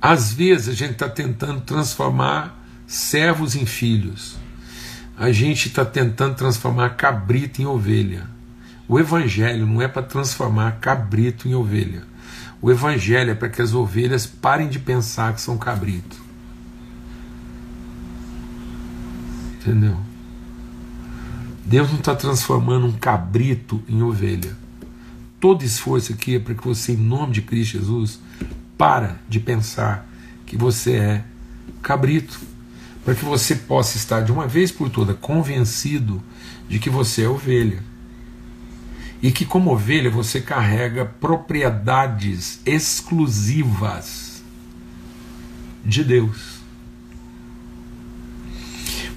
Às 0.00 0.32
vezes 0.32 0.68
a 0.68 0.72
gente 0.72 0.92
está 0.92 1.08
tentando 1.08 1.60
transformar 1.62 2.64
servos 2.86 3.56
em 3.56 3.66
filhos. 3.66 4.36
A 5.16 5.32
gente 5.32 5.68
está 5.68 5.84
tentando 5.84 6.36
transformar 6.36 6.90
cabrito 6.90 7.60
em 7.60 7.66
ovelha. 7.66 8.26
O 8.88 8.98
evangelho 8.98 9.66
não 9.66 9.82
é 9.82 9.88
para 9.88 10.02
transformar 10.02 10.78
cabrito 10.80 11.48
em 11.48 11.54
ovelha. 11.54 12.04
O 12.62 12.70
evangelho 12.70 13.32
é 13.32 13.34
para 13.34 13.48
que 13.48 13.60
as 13.60 13.74
ovelhas 13.74 14.26
parem 14.26 14.68
de 14.68 14.78
pensar 14.78 15.34
que 15.34 15.40
são 15.40 15.58
cabrito. 15.58 16.16
Entendeu? 19.54 20.07
Deus 21.68 21.90
não 21.90 21.98
está 21.98 22.16
transformando 22.16 22.86
um 22.86 22.92
cabrito 22.92 23.82
em 23.86 24.02
ovelha. 24.02 24.56
Todo 25.38 25.62
esforço 25.62 26.14
aqui 26.14 26.36
é 26.36 26.38
para 26.38 26.54
que 26.54 26.64
você, 26.64 26.92
em 26.92 26.96
nome 26.96 27.34
de 27.34 27.42
Cristo 27.42 27.72
Jesus, 27.78 28.18
para 28.78 29.20
de 29.28 29.38
pensar 29.38 30.08
que 30.46 30.56
você 30.56 30.92
é 30.94 31.24
cabrito, 31.82 32.40
para 33.04 33.14
que 33.14 33.22
você 33.22 33.54
possa 33.54 33.98
estar 33.98 34.22
de 34.22 34.32
uma 34.32 34.46
vez 34.46 34.72
por 34.72 34.88
toda 34.88 35.12
convencido 35.12 36.22
de 36.70 36.78
que 36.78 36.88
você 36.88 37.24
é 37.24 37.28
ovelha. 37.28 37.82
e 39.22 39.30
que, 39.32 39.44
como 39.44 39.72
ovelha, 39.72 40.10
você 40.10 40.40
carrega 40.40 41.04
propriedades 41.04 42.60
exclusivas 42.64 44.42
de 45.84 46.04
Deus. 46.04 46.57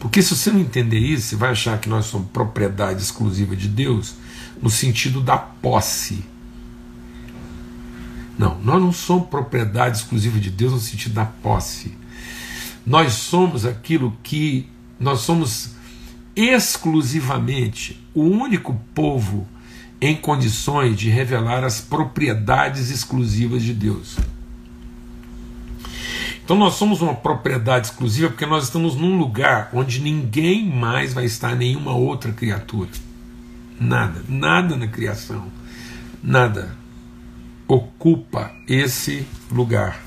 Porque 0.01 0.19
se 0.23 0.35
você 0.35 0.51
não 0.51 0.59
entender 0.59 0.97
isso, 0.97 1.27
você 1.27 1.35
vai 1.35 1.51
achar 1.51 1.79
que 1.79 1.87
nós 1.87 2.05
somos 2.05 2.27
propriedade 2.31 3.03
exclusiva 3.03 3.55
de 3.55 3.67
Deus 3.67 4.15
no 4.59 4.67
sentido 4.67 5.21
da 5.21 5.37
posse. 5.37 6.25
Não, 8.35 8.59
nós 8.61 8.81
não 8.81 8.91
somos 8.91 9.29
propriedade 9.29 9.99
exclusiva 9.99 10.39
de 10.39 10.49
Deus 10.49 10.71
no 10.73 10.79
sentido 10.79 11.13
da 11.13 11.25
posse. 11.25 11.95
Nós 12.83 13.13
somos 13.13 13.63
aquilo 13.63 14.17
que 14.23 14.67
nós 14.99 15.19
somos 15.19 15.75
exclusivamente 16.35 18.03
o 18.15 18.23
único 18.23 18.73
povo 18.95 19.47
em 20.01 20.15
condições 20.15 20.97
de 20.97 21.11
revelar 21.11 21.63
as 21.63 21.79
propriedades 21.79 22.89
exclusivas 22.89 23.61
de 23.61 23.75
Deus. 23.75 24.17
Então 26.43 26.57
nós 26.57 26.73
somos 26.73 27.01
uma 27.01 27.13
propriedade 27.13 27.87
exclusiva 27.87 28.29
porque 28.29 28.45
nós 28.45 28.65
estamos 28.65 28.95
num 28.95 29.17
lugar 29.17 29.69
onde 29.73 30.01
ninguém 30.01 30.65
mais 30.65 31.13
vai 31.13 31.25
estar, 31.25 31.55
nenhuma 31.55 31.93
outra 31.93 32.31
criatura. 32.31 32.89
Nada, 33.79 34.21
nada 34.27 34.75
na 34.75 34.87
criação, 34.87 35.45
nada 36.21 36.75
ocupa 37.67 38.51
esse 38.67 39.25
lugar. 39.49 40.01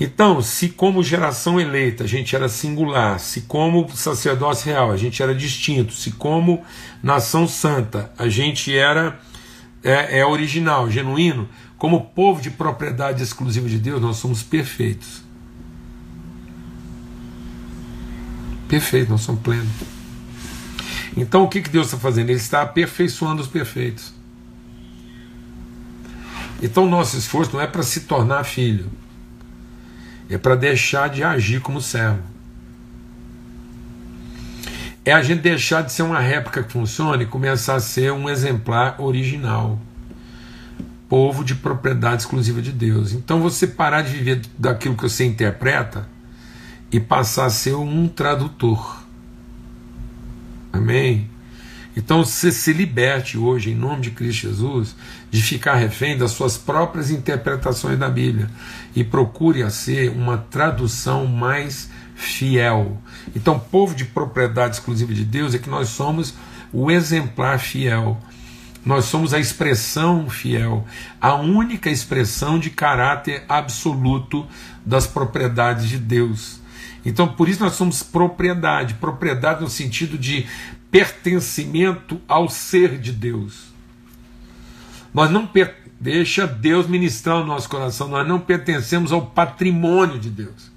Então, 0.00 0.42
se 0.42 0.68
como 0.68 1.02
geração 1.02 1.60
eleita 1.60 2.04
a 2.04 2.06
gente 2.06 2.34
era 2.34 2.48
singular, 2.48 3.20
se 3.20 3.42
como 3.42 3.88
sacerdócio 3.94 4.66
real 4.66 4.90
a 4.90 4.96
gente 4.96 5.22
era 5.22 5.34
distinto, 5.34 5.92
se 5.92 6.12
como 6.12 6.62
nação 7.02 7.46
santa 7.46 8.12
a 8.18 8.28
gente 8.28 8.76
era 8.76 9.20
é, 9.82 10.20
é 10.20 10.26
original, 10.26 10.90
genuíno, 10.90 11.48
como 11.82 12.00
povo 12.00 12.40
de 12.40 12.48
propriedade 12.48 13.24
exclusiva 13.24 13.68
de 13.68 13.76
Deus, 13.76 14.00
nós 14.00 14.16
somos 14.18 14.40
perfeitos. 14.40 15.20
Perfeito, 18.68 19.10
nós 19.10 19.22
somos 19.22 19.40
plenos. 19.42 19.72
Então 21.16 21.42
o 21.42 21.48
que, 21.48 21.60
que 21.60 21.68
Deus 21.68 21.86
está 21.88 21.98
fazendo? 21.98 22.30
Ele 22.30 22.38
está 22.38 22.62
aperfeiçoando 22.62 23.42
os 23.42 23.48
perfeitos. 23.48 24.14
Então 26.62 26.88
nosso 26.88 27.18
esforço 27.18 27.54
não 27.54 27.60
é 27.60 27.66
para 27.66 27.82
se 27.82 28.02
tornar 28.02 28.44
filho 28.44 28.88
é 30.30 30.38
para 30.38 30.54
deixar 30.54 31.08
de 31.08 31.24
agir 31.24 31.60
como 31.60 31.80
servo. 31.80 32.22
É 35.04 35.12
a 35.12 35.20
gente 35.20 35.40
deixar 35.40 35.82
de 35.82 35.90
ser 35.90 36.04
uma 36.04 36.20
réplica 36.20 36.62
que 36.62 36.72
funciona 36.72 37.24
e 37.24 37.26
começar 37.26 37.74
a 37.74 37.80
ser 37.80 38.12
um 38.12 38.30
exemplar 38.30 39.00
original. 39.00 39.80
Povo 41.12 41.44
de 41.44 41.54
propriedade 41.54 42.22
exclusiva 42.22 42.62
de 42.62 42.72
Deus. 42.72 43.12
Então 43.12 43.42
você 43.42 43.66
parar 43.66 44.00
de 44.00 44.12
viver 44.12 44.40
daquilo 44.58 44.96
que 44.96 45.02
você 45.02 45.26
interpreta 45.26 46.08
e 46.90 46.98
passar 46.98 47.44
a 47.44 47.50
ser 47.50 47.74
um 47.74 48.08
tradutor. 48.08 49.04
Amém? 50.72 51.28
Então 51.94 52.24
você 52.24 52.50
se 52.50 52.72
liberte 52.72 53.36
hoje, 53.36 53.72
em 53.72 53.74
nome 53.74 54.00
de 54.00 54.10
Cristo 54.12 54.48
Jesus, 54.48 54.96
de 55.30 55.42
ficar 55.42 55.74
refém 55.74 56.16
das 56.16 56.30
suas 56.30 56.56
próprias 56.56 57.10
interpretações 57.10 57.98
da 57.98 58.08
Bíblia 58.08 58.48
e 58.96 59.04
procure 59.04 59.62
a 59.62 59.68
ser 59.68 60.08
uma 60.08 60.38
tradução 60.38 61.26
mais 61.26 61.90
fiel. 62.14 62.96
Então, 63.36 63.58
povo 63.58 63.94
de 63.94 64.06
propriedade 64.06 64.76
exclusiva 64.76 65.12
de 65.12 65.26
Deus 65.26 65.54
é 65.54 65.58
que 65.58 65.68
nós 65.68 65.90
somos 65.90 66.32
o 66.72 66.90
exemplar 66.90 67.58
fiel. 67.58 68.18
Nós 68.84 69.04
somos 69.04 69.32
a 69.32 69.38
expressão 69.38 70.28
fiel, 70.28 70.84
a 71.20 71.34
única 71.34 71.88
expressão 71.88 72.58
de 72.58 72.68
caráter 72.68 73.44
absoluto 73.48 74.46
das 74.84 75.06
propriedades 75.06 75.88
de 75.88 75.98
Deus. 75.98 76.60
Então, 77.04 77.28
por 77.28 77.48
isso 77.48 77.62
nós 77.62 77.74
somos 77.74 78.02
propriedade, 78.02 78.94
propriedade 78.94 79.60
no 79.60 79.70
sentido 79.70 80.18
de 80.18 80.46
pertencimento 80.90 82.20
ao 82.26 82.48
ser 82.48 82.98
de 82.98 83.12
Deus. 83.12 83.72
Nós 85.14 85.30
não 85.30 85.48
deixa 86.00 86.46
Deus 86.46 86.88
ministrar 86.88 87.36
o 87.36 87.46
nosso 87.46 87.68
coração, 87.68 88.08
nós 88.08 88.26
não 88.26 88.40
pertencemos 88.40 89.12
ao 89.12 89.26
patrimônio 89.26 90.18
de 90.18 90.28
Deus. 90.28 90.71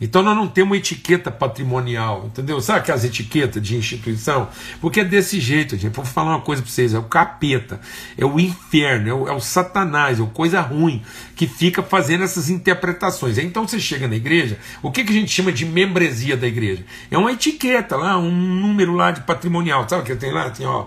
Então 0.00 0.22
nós 0.22 0.36
não 0.36 0.46
temos 0.46 0.76
etiqueta 0.76 1.30
patrimonial, 1.30 2.26
entendeu? 2.26 2.60
Sabe 2.60 2.80
aquelas 2.80 3.04
etiquetas 3.04 3.62
de 3.62 3.76
instituição? 3.76 4.48
Porque 4.80 5.00
é 5.00 5.04
desse 5.04 5.40
jeito, 5.40 5.76
gente. 5.76 5.94
Vou 5.94 6.04
falar 6.04 6.36
uma 6.36 6.40
coisa 6.40 6.62
para 6.62 6.70
vocês: 6.70 6.92
é 6.92 6.98
o 6.98 7.04
capeta, 7.04 7.80
é 8.16 8.24
o 8.24 8.38
inferno, 8.38 9.08
é 9.08 9.14
o, 9.14 9.28
é 9.28 9.32
o 9.32 9.40
satanás, 9.40 10.20
é 10.20 10.22
o 10.22 10.26
coisa 10.26 10.60
ruim 10.60 11.02
que 11.34 11.46
fica 11.46 11.82
fazendo 11.82 12.24
essas 12.24 12.50
interpretações. 12.50 13.38
Então 13.38 13.66
você 13.66 13.80
chega 13.80 14.06
na 14.06 14.16
igreja, 14.16 14.58
o 14.82 14.90
que, 14.90 15.04
que 15.04 15.10
a 15.10 15.14
gente 15.14 15.30
chama 15.30 15.50
de 15.50 15.64
membresia 15.64 16.36
da 16.36 16.46
igreja? 16.46 16.84
É 17.10 17.16
uma 17.16 17.32
etiqueta 17.32 17.96
lá, 17.96 18.18
um 18.18 18.30
número 18.30 18.94
lá 18.94 19.10
de 19.10 19.22
patrimonial, 19.22 19.88
sabe 19.88 20.02
o 20.02 20.04
que 20.04 20.14
tem 20.14 20.32
lá? 20.32 20.50
Tem, 20.50 20.66
ó, 20.66 20.86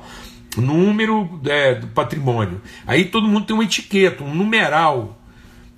número 0.58 1.40
é, 1.46 1.76
do 1.76 1.88
patrimônio. 1.88 2.62
Aí 2.86 3.06
todo 3.06 3.28
mundo 3.28 3.46
tem 3.46 3.56
uma 3.56 3.64
etiqueta, 3.64 4.24
um 4.24 4.34
numeral 4.34 5.19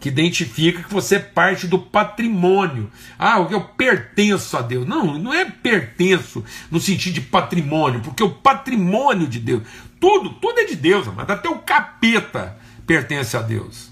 que 0.02 0.10
identifica 0.10 0.82
que 0.82 0.92
você 0.92 1.18
é 1.18 1.20
parte 1.20 1.68
do 1.68 1.78
patrimônio. 1.78 2.90
Ah, 3.20 3.38
eu 3.52 3.62
pertenço 3.62 4.58
a 4.58 4.62
Deus. 4.62 4.88
Não, 4.88 5.18
não 5.20 5.32
é 5.32 5.46
pertenço 5.46 6.44
no 6.72 6.80
sentido 6.80 7.14
de 7.14 7.22
patrimônio, 7.22 8.02
porque 8.02 8.24
o 8.24 8.32
patrimônio 8.32 9.28
de 9.28 9.40
Deus, 9.40 9.62
tudo, 10.00 10.32
tudo 10.32 10.60
é 10.60 10.66
de 10.66 10.76
Deus, 10.76 11.06
mas 11.16 11.30
até 11.30 11.48
o 11.48 11.60
capeta 11.60 12.58
pertence 12.88 13.38
a 13.38 13.42
Deus. 13.44 13.92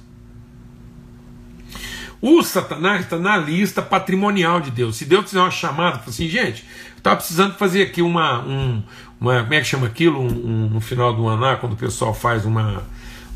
O 2.19 2.41
Satanás 2.41 3.01
está 3.01 3.17
na 3.17 3.37
lista 3.37 3.79
patrimonial 3.79 4.59
de 4.59 4.71
Deus. 4.71 4.97
Se 4.97 5.05
Deus 5.05 5.25
fizer 5.25 5.39
uma 5.39 5.51
chamada, 5.51 6.01
assim, 6.07 6.27
gente, 6.27 6.65
estava 6.97 7.17
precisando 7.17 7.53
fazer 7.53 7.83
aqui 7.83 8.01
uma, 8.01 8.43
um, 8.43 8.83
uma, 9.21 9.43
como 9.43 9.53
é 9.53 9.59
que 9.59 9.65
chama 9.65 9.85
aquilo, 9.85 10.19
um, 10.19 10.25
um, 10.25 10.69
no 10.69 10.81
final 10.81 11.13
do 11.13 11.27
ano, 11.27 11.57
quando 11.59 11.73
o 11.73 11.77
pessoal 11.77 12.15
faz 12.15 12.45
uma, 12.45 12.83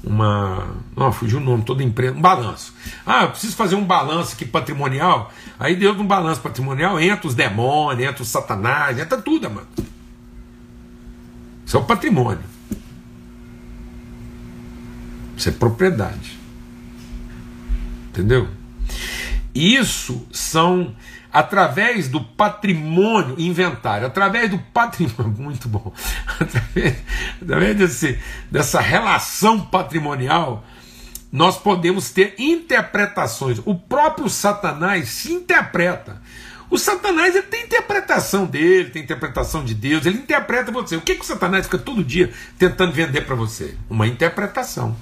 uma. 0.04 0.76
Não, 0.96 1.12
fugiu 1.12 1.40
o 1.40 1.42
nome, 1.42 1.64
toda 1.64 1.82
empresa. 1.82 2.16
Um 2.16 2.22
balanço. 2.22 2.74
Ah, 3.06 3.24
eu 3.24 3.30
preciso 3.30 3.56
fazer 3.56 3.76
um 3.76 3.86
balanço 3.86 4.34
aqui 4.34 4.46
patrimonial. 4.46 5.32
Aí 5.58 5.76
dentro 5.76 5.96
de 5.96 6.02
um 6.02 6.08
balanço 6.08 6.42
patrimonial 6.42 7.00
entra 7.00 7.28
os 7.28 7.34
demônios, 7.34 8.10
entra 8.10 8.22
os 8.22 8.30
satanás, 8.30 9.00
entra 9.00 9.18
tudo, 9.22 9.50
mano. 9.50 9.68
Isso 11.66 11.78
é 11.78 11.80
o 11.80 11.84
patrimônio. 11.84 12.44
Isso 15.38 15.50
é 15.50 15.52
propriedade. 15.52 16.38
Entendeu? 18.10 18.48
Isso 19.56 20.26
são 20.32 20.94
através 21.34 22.08
do 22.08 22.22
patrimônio 22.22 23.36
inventário, 23.40 24.06
através 24.06 24.52
do 24.52 24.60
patrimônio, 24.60 25.34
muito 25.42 25.68
bom, 25.68 25.92
através, 26.40 26.98
através 27.42 27.76
desse, 27.76 28.20
dessa 28.52 28.80
relação 28.80 29.60
patrimonial, 29.60 30.64
nós 31.32 31.58
podemos 31.58 32.12
ter 32.12 32.36
interpretações. 32.38 33.60
O 33.66 33.74
próprio 33.74 34.30
Satanás 34.30 35.10
se 35.10 35.34
interpreta. 35.34 36.22
O 36.70 36.78
Satanás 36.78 37.36
ele 37.36 37.48
tem 37.48 37.64
interpretação 37.64 38.46
dele, 38.46 38.92
tem 38.92 39.02
interpretação 39.02 39.66
de 39.66 39.74
Deus, 39.74 40.06
ele 40.06 40.20
interpreta 40.20 40.72
você. 40.72 40.96
O 40.96 41.02
que, 41.02 41.16
que 41.16 41.22
o 41.22 41.26
Satanás 41.26 41.66
fica 41.66 41.80
todo 41.80 42.04
dia 42.04 42.32
tentando 42.58 42.92
vender 42.92 43.22
para 43.22 43.36
você? 43.36 43.76
Uma 43.90 44.08
interpretação. 44.08 44.96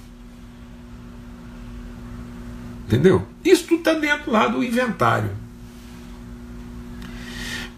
Entendeu? 2.88 3.26
Isso 3.44 3.66
tudo 3.68 3.80
está 3.80 3.94
dentro 3.94 4.32
lá 4.32 4.48
do 4.48 4.64
inventário. 4.64 5.41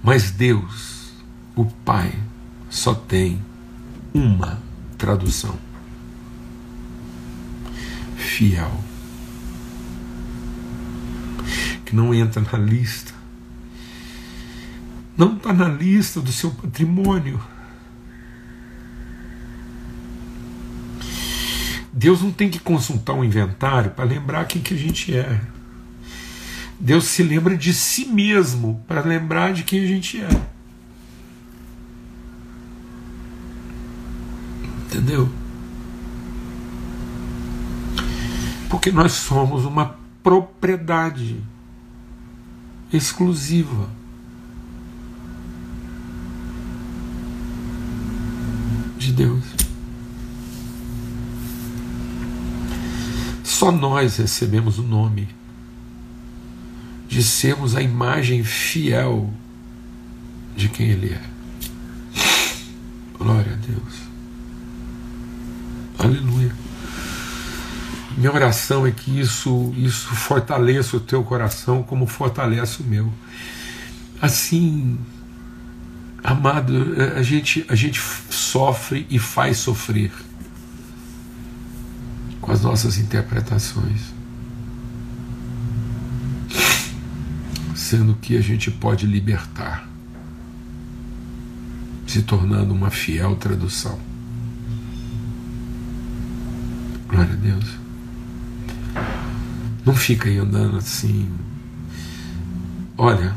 Mas 0.04 0.32
Deus, 0.32 1.14
o 1.56 1.64
Pai, 1.64 2.14
só 2.70 2.94
tem 2.94 3.42
uma 4.14 4.62
tradução: 4.98 5.58
fiel. 8.18 8.84
Que 11.86 11.96
não 11.96 12.14
entra 12.14 12.42
na 12.42 12.58
lista, 12.58 13.14
não 15.16 15.38
está 15.38 15.54
na 15.54 15.70
lista 15.70 16.20
do 16.20 16.34
seu 16.34 16.52
patrimônio. 16.52 17.42
Deus 21.94 22.22
não 22.22 22.32
tem 22.32 22.50
que 22.50 22.60
consultar 22.60 23.14
um 23.14 23.24
inventário 23.24 23.92
para 23.92 24.04
lembrar 24.04 24.46
quem 24.46 24.62
que 24.62 24.74
a 24.74 24.78
gente 24.78 25.16
é. 25.16 25.40
Deus 26.84 27.06
se 27.06 27.24
lembra 27.24 27.56
de 27.56 27.74
si 27.74 28.06
mesmo 28.08 28.84
para 28.86 29.00
lembrar 29.00 29.54
de 29.54 29.64
quem 29.64 29.86
a 29.86 29.88
gente 29.88 30.22
é. 30.22 30.28
Entendeu? 34.86 35.30
Porque 38.70 38.92
nós 38.92 39.14
somos 39.14 39.64
uma 39.64 39.96
propriedade 40.22 41.42
exclusiva. 42.92 43.90
de 48.98 49.12
Deus. 49.12 49.44
Só 53.44 53.70
nós 53.70 54.16
recebemos 54.16 54.80
o 54.80 54.84
nome 54.84 55.28
de 57.14 57.22
sermos 57.22 57.76
a 57.76 57.82
imagem 57.82 58.44
fiel 58.44 59.32
de 60.56 60.68
quem 60.68 60.90
Ele 60.90 61.14
é. 61.14 61.22
Glória 63.16 63.54
a 63.54 63.56
Deus. 63.56 63.94
Aleluia. 66.00 66.52
Minha 68.18 68.34
oração 68.34 68.88
é 68.88 68.92
que 68.92 69.20
isso, 69.20 69.72
isso 69.78 70.08
fortaleça 70.08 70.98
o 70.98 71.00
teu 71.00 71.24
coração 71.24 71.84
como 71.84 72.08
fortalece 72.08 72.82
o 72.82 72.86
meu. 72.86 73.14
Assim, 74.20 74.98
amado, 76.24 76.96
a 77.16 77.22
gente, 77.22 77.64
a 77.70 77.76
gente 77.76 78.02
sofre 78.32 79.06
e 79.08 79.20
faz 79.20 79.58
sofrer 79.58 80.12
com 82.42 82.52
as 82.52 82.62
nossas 82.62 82.98
interpretações. 82.98 84.13
Sendo 87.76 88.16
que 88.16 88.38
a 88.38 88.42
gente 88.42 88.70
pode 88.70 89.08
libertar, 89.08 89.88
se 92.06 92.22
tornando 92.22 92.74
uma 92.74 92.92
fiel 92.92 93.36
tradução. 93.36 94.00
Glória 97.08 97.34
a 97.34 97.36
Deus. 97.36 97.66
Não 99.86 99.96
fica 99.96 100.30
aí 100.30 100.38
andando 100.38 100.78
assim. 100.78 101.30
Olha, 102.98 103.36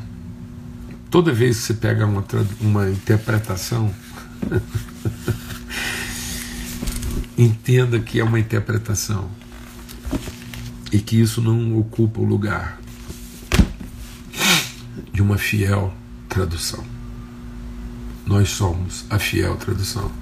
toda 1.11 1.33
vez 1.33 1.57
que 1.57 1.63
você 1.65 1.75
pega 1.75 2.07
uma, 2.07 2.25
uma 2.61 2.91
interpretação, 2.91 3.93
entenda 7.37 7.99
que 7.99 8.21
é 8.21 8.25
uma 8.25 8.39
interpretação 8.39 9.29
e 10.93 10.99
que 10.99 11.21
isso 11.21 11.41
não 11.41 11.79
ocupa 11.79 12.21
o 12.21 12.25
lugar 12.25 12.79
de 15.17 15.23
uma 15.23 15.39
fiel 15.39 15.95
tradução. 16.29 16.85
Nós 18.27 18.51
somos 18.51 19.07
a 19.09 19.19
fiel 19.19 19.57
tradução 19.57 20.13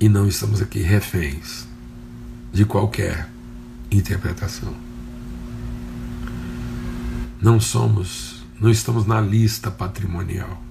e 0.00 0.08
não 0.08 0.26
estamos 0.26 0.62
aqui 0.62 0.80
reféns 0.80 1.68
de 2.50 2.64
qualquer 2.64 3.28
interpretação. 3.90 4.74
Não 7.38 7.60
somos, 7.60 8.42
não 8.58 8.70
estamos 8.70 9.04
na 9.04 9.20
lista 9.20 9.70
patrimonial. 9.70 10.62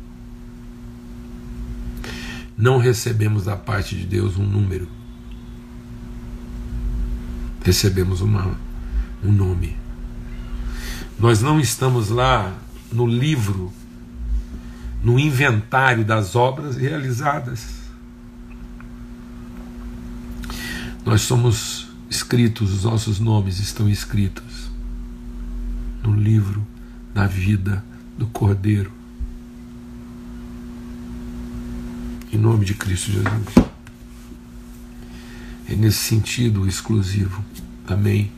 Não 2.57 2.79
recebemos 2.79 3.43
da 3.43 3.55
parte 3.55 3.95
de 3.95 4.07
Deus 4.07 4.37
um 4.37 4.43
número. 4.43 4.87
Recebemos 7.63 8.21
uma, 8.21 8.57
um 9.23 9.31
nome. 9.31 9.84
Nós 11.17 11.41
não 11.41 11.59
estamos 11.59 12.09
lá 12.09 12.53
no 12.91 13.07
livro, 13.07 13.71
no 15.03 15.19
inventário 15.19 16.03
das 16.03 16.35
obras 16.35 16.75
realizadas. 16.75 17.85
Nós 21.05 21.21
somos 21.21 21.87
escritos, 22.09 22.73
os 22.73 22.83
nossos 22.83 23.19
nomes 23.19 23.59
estão 23.59 23.87
escritos 23.87 24.69
no 26.03 26.13
livro 26.13 26.65
da 27.13 27.27
vida 27.27 27.83
do 28.17 28.27
Cordeiro. 28.27 28.91
Em 32.31 32.37
nome 32.37 32.65
de 32.65 32.73
Cristo 32.73 33.11
Jesus. 33.11 33.55
É 35.67 35.75
nesse 35.75 35.97
sentido 35.97 36.67
exclusivo. 36.67 37.43
Amém. 37.87 38.31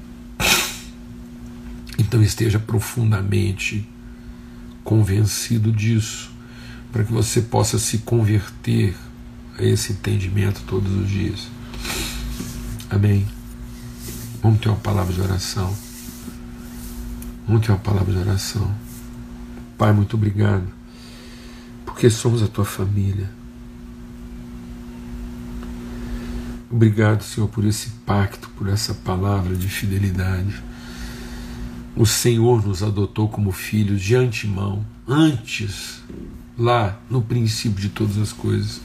Então 2.08 2.24
esteja 2.24 2.58
profundamente 2.58 3.86
convencido 4.82 5.74
disso, 5.74 6.32
para 6.90 7.04
que 7.04 7.12
você 7.12 7.42
possa 7.42 7.78
se 7.78 7.98
converter 7.98 8.96
a 9.60 9.64
esse 9.64 9.92
entendimento 9.92 10.62
todos 10.66 10.90
os 10.94 11.10
dias. 11.10 11.50
Amém. 12.90 13.28
Vamos 14.42 14.62
ter 14.62 14.70
uma 14.70 14.78
palavra 14.78 15.14
de 15.14 15.20
oração. 15.20 15.76
Vamos 17.46 17.66
ter 17.66 17.74
uma 17.74 17.78
palavra 17.78 18.14
de 18.14 18.20
oração. 18.20 18.74
Pai, 19.78 19.92
muito 19.92 20.16
obrigado, 20.16 20.66
porque 21.86 22.10
somos 22.10 22.42
a 22.42 22.48
tua 22.48 22.64
família. 22.64 23.30
Obrigado, 26.72 27.22
Senhor, 27.24 27.50
por 27.50 27.66
esse 27.66 27.90
pacto, 28.06 28.50
por 28.52 28.70
essa 28.70 28.94
palavra 28.94 29.56
de 29.56 29.68
fidelidade. 29.68 30.64
O 31.98 32.06
Senhor 32.06 32.66
nos 32.66 32.84
adotou 32.84 33.28
como 33.28 33.52
filhos 33.52 34.02
de 34.02 34.16
antemão, 34.16 34.86
antes, 35.08 36.02
lá 36.58 37.00
no 37.10 37.22
princípio 37.22 37.82
de 37.82 37.90
todas 37.90 38.18
as 38.18 38.32
coisas. 38.32 38.80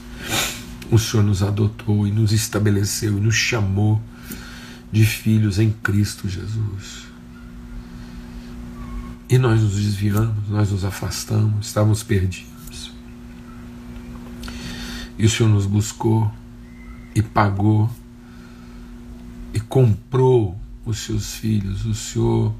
O 0.91 0.97
Senhor 0.97 1.23
nos 1.23 1.43
adotou 1.43 2.07
e 2.07 2.11
nos 2.11 2.31
estabeleceu 2.31 3.17
e 3.17 3.21
nos 3.21 3.35
chamou 3.35 4.01
de 4.91 5.05
filhos 5.05 5.59
em 5.59 5.71
Cristo 5.71 6.27
Jesus. 6.27 7.05
E 9.29 9.37
nós 9.37 9.61
nos 9.61 9.75
desviamos, 9.75 10.49
nós 10.49 10.71
nos 10.71 10.83
afastamos, 10.83 11.67
estávamos 11.67 12.03
perdidos. 12.03 12.91
E 15.17 15.25
o 15.25 15.29
Senhor 15.29 15.49
nos 15.49 15.65
buscou 15.65 16.31
e 17.15 17.21
pagou 17.21 17.89
e 19.53 19.59
comprou 19.59 20.59
os 20.85 20.99
seus 20.99 21.35
filhos. 21.35 21.85
O 21.85 21.93
Senhor, 21.93 22.53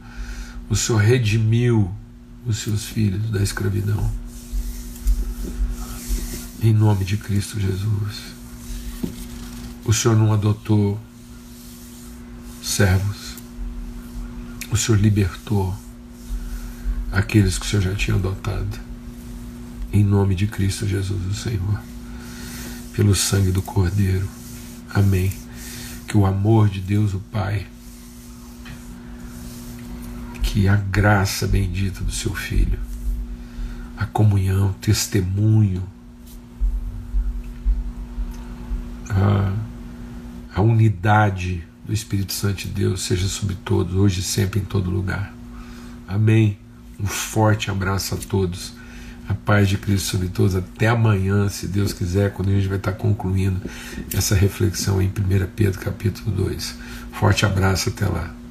o 0.69 0.75
Senhor 0.75 0.99
redimiu 1.01 1.91
os 2.45 2.57
seus 2.57 2.85
filhos 2.85 3.29
da 3.29 3.41
escravidão. 3.41 4.09
Em 6.61 6.73
nome 6.73 7.03
de 7.05 7.17
Cristo 7.17 7.59
Jesus. 7.59 8.33
O 9.85 9.93
Senhor 9.93 10.15
não 10.15 10.31
adotou 10.31 10.99
servos. 12.61 13.35
O 14.71 14.77
Senhor 14.77 14.99
libertou 14.99 15.75
aqueles 17.11 17.57
que 17.59 17.65
o 17.65 17.69
Senhor 17.69 17.81
já 17.81 17.95
tinha 17.95 18.15
adotado. 18.15 18.79
Em 19.91 20.03
nome 20.03 20.33
de 20.35 20.47
Cristo 20.47 20.87
Jesus, 20.87 21.21
o 21.25 21.33
Senhor. 21.33 21.81
Pelo 22.93 23.13
sangue 23.13 23.51
do 23.51 23.61
Cordeiro. 23.61 24.27
Amém. 24.93 25.31
Que 26.07 26.17
o 26.17 26.25
amor 26.25 26.69
de 26.69 26.79
Deus, 26.79 27.13
o 27.13 27.19
Pai, 27.19 27.67
que 30.53 30.67
a 30.67 30.75
graça 30.75 31.47
bendita 31.47 32.03
do 32.03 32.11
seu 32.11 32.31
Filho, 32.35 32.77
a 33.97 34.05
comunhão, 34.05 34.69
o 34.69 34.73
testemunho, 34.73 35.81
a, 39.09 39.51
a 40.53 40.61
unidade 40.61 41.63
do 41.83 41.91
Espírito 41.91 42.33
Santo 42.33 42.67
de 42.67 42.67
Deus 42.67 43.01
seja 43.01 43.27
sobre 43.27 43.55
todos, 43.65 43.95
hoje 43.95 44.19
e 44.19 44.23
sempre, 44.23 44.59
em 44.59 44.63
todo 44.63 44.91
lugar. 44.91 45.33
Amém. 46.07 46.59
Um 46.99 47.07
forte 47.07 47.71
abraço 47.71 48.13
a 48.13 48.17
todos. 48.19 48.73
A 49.27 49.33
paz 49.33 49.67
de 49.67 49.79
Cristo 49.79 50.11
sobre 50.11 50.27
todos. 50.27 50.55
Até 50.55 50.87
amanhã, 50.87 51.49
se 51.49 51.65
Deus 51.65 51.93
quiser, 51.93 52.31
quando 52.31 52.49
a 52.49 52.51
gente 52.51 52.67
vai 52.67 52.77
estar 52.77 52.91
concluindo 52.91 53.59
essa 54.13 54.35
reflexão 54.35 55.01
em 55.01 55.07
1 55.07 55.11
Pedro 55.55 55.79
capítulo 55.79 56.29
2. 56.29 56.75
Forte 57.11 57.43
abraço, 57.43 57.89
até 57.89 58.05
lá. 58.05 58.42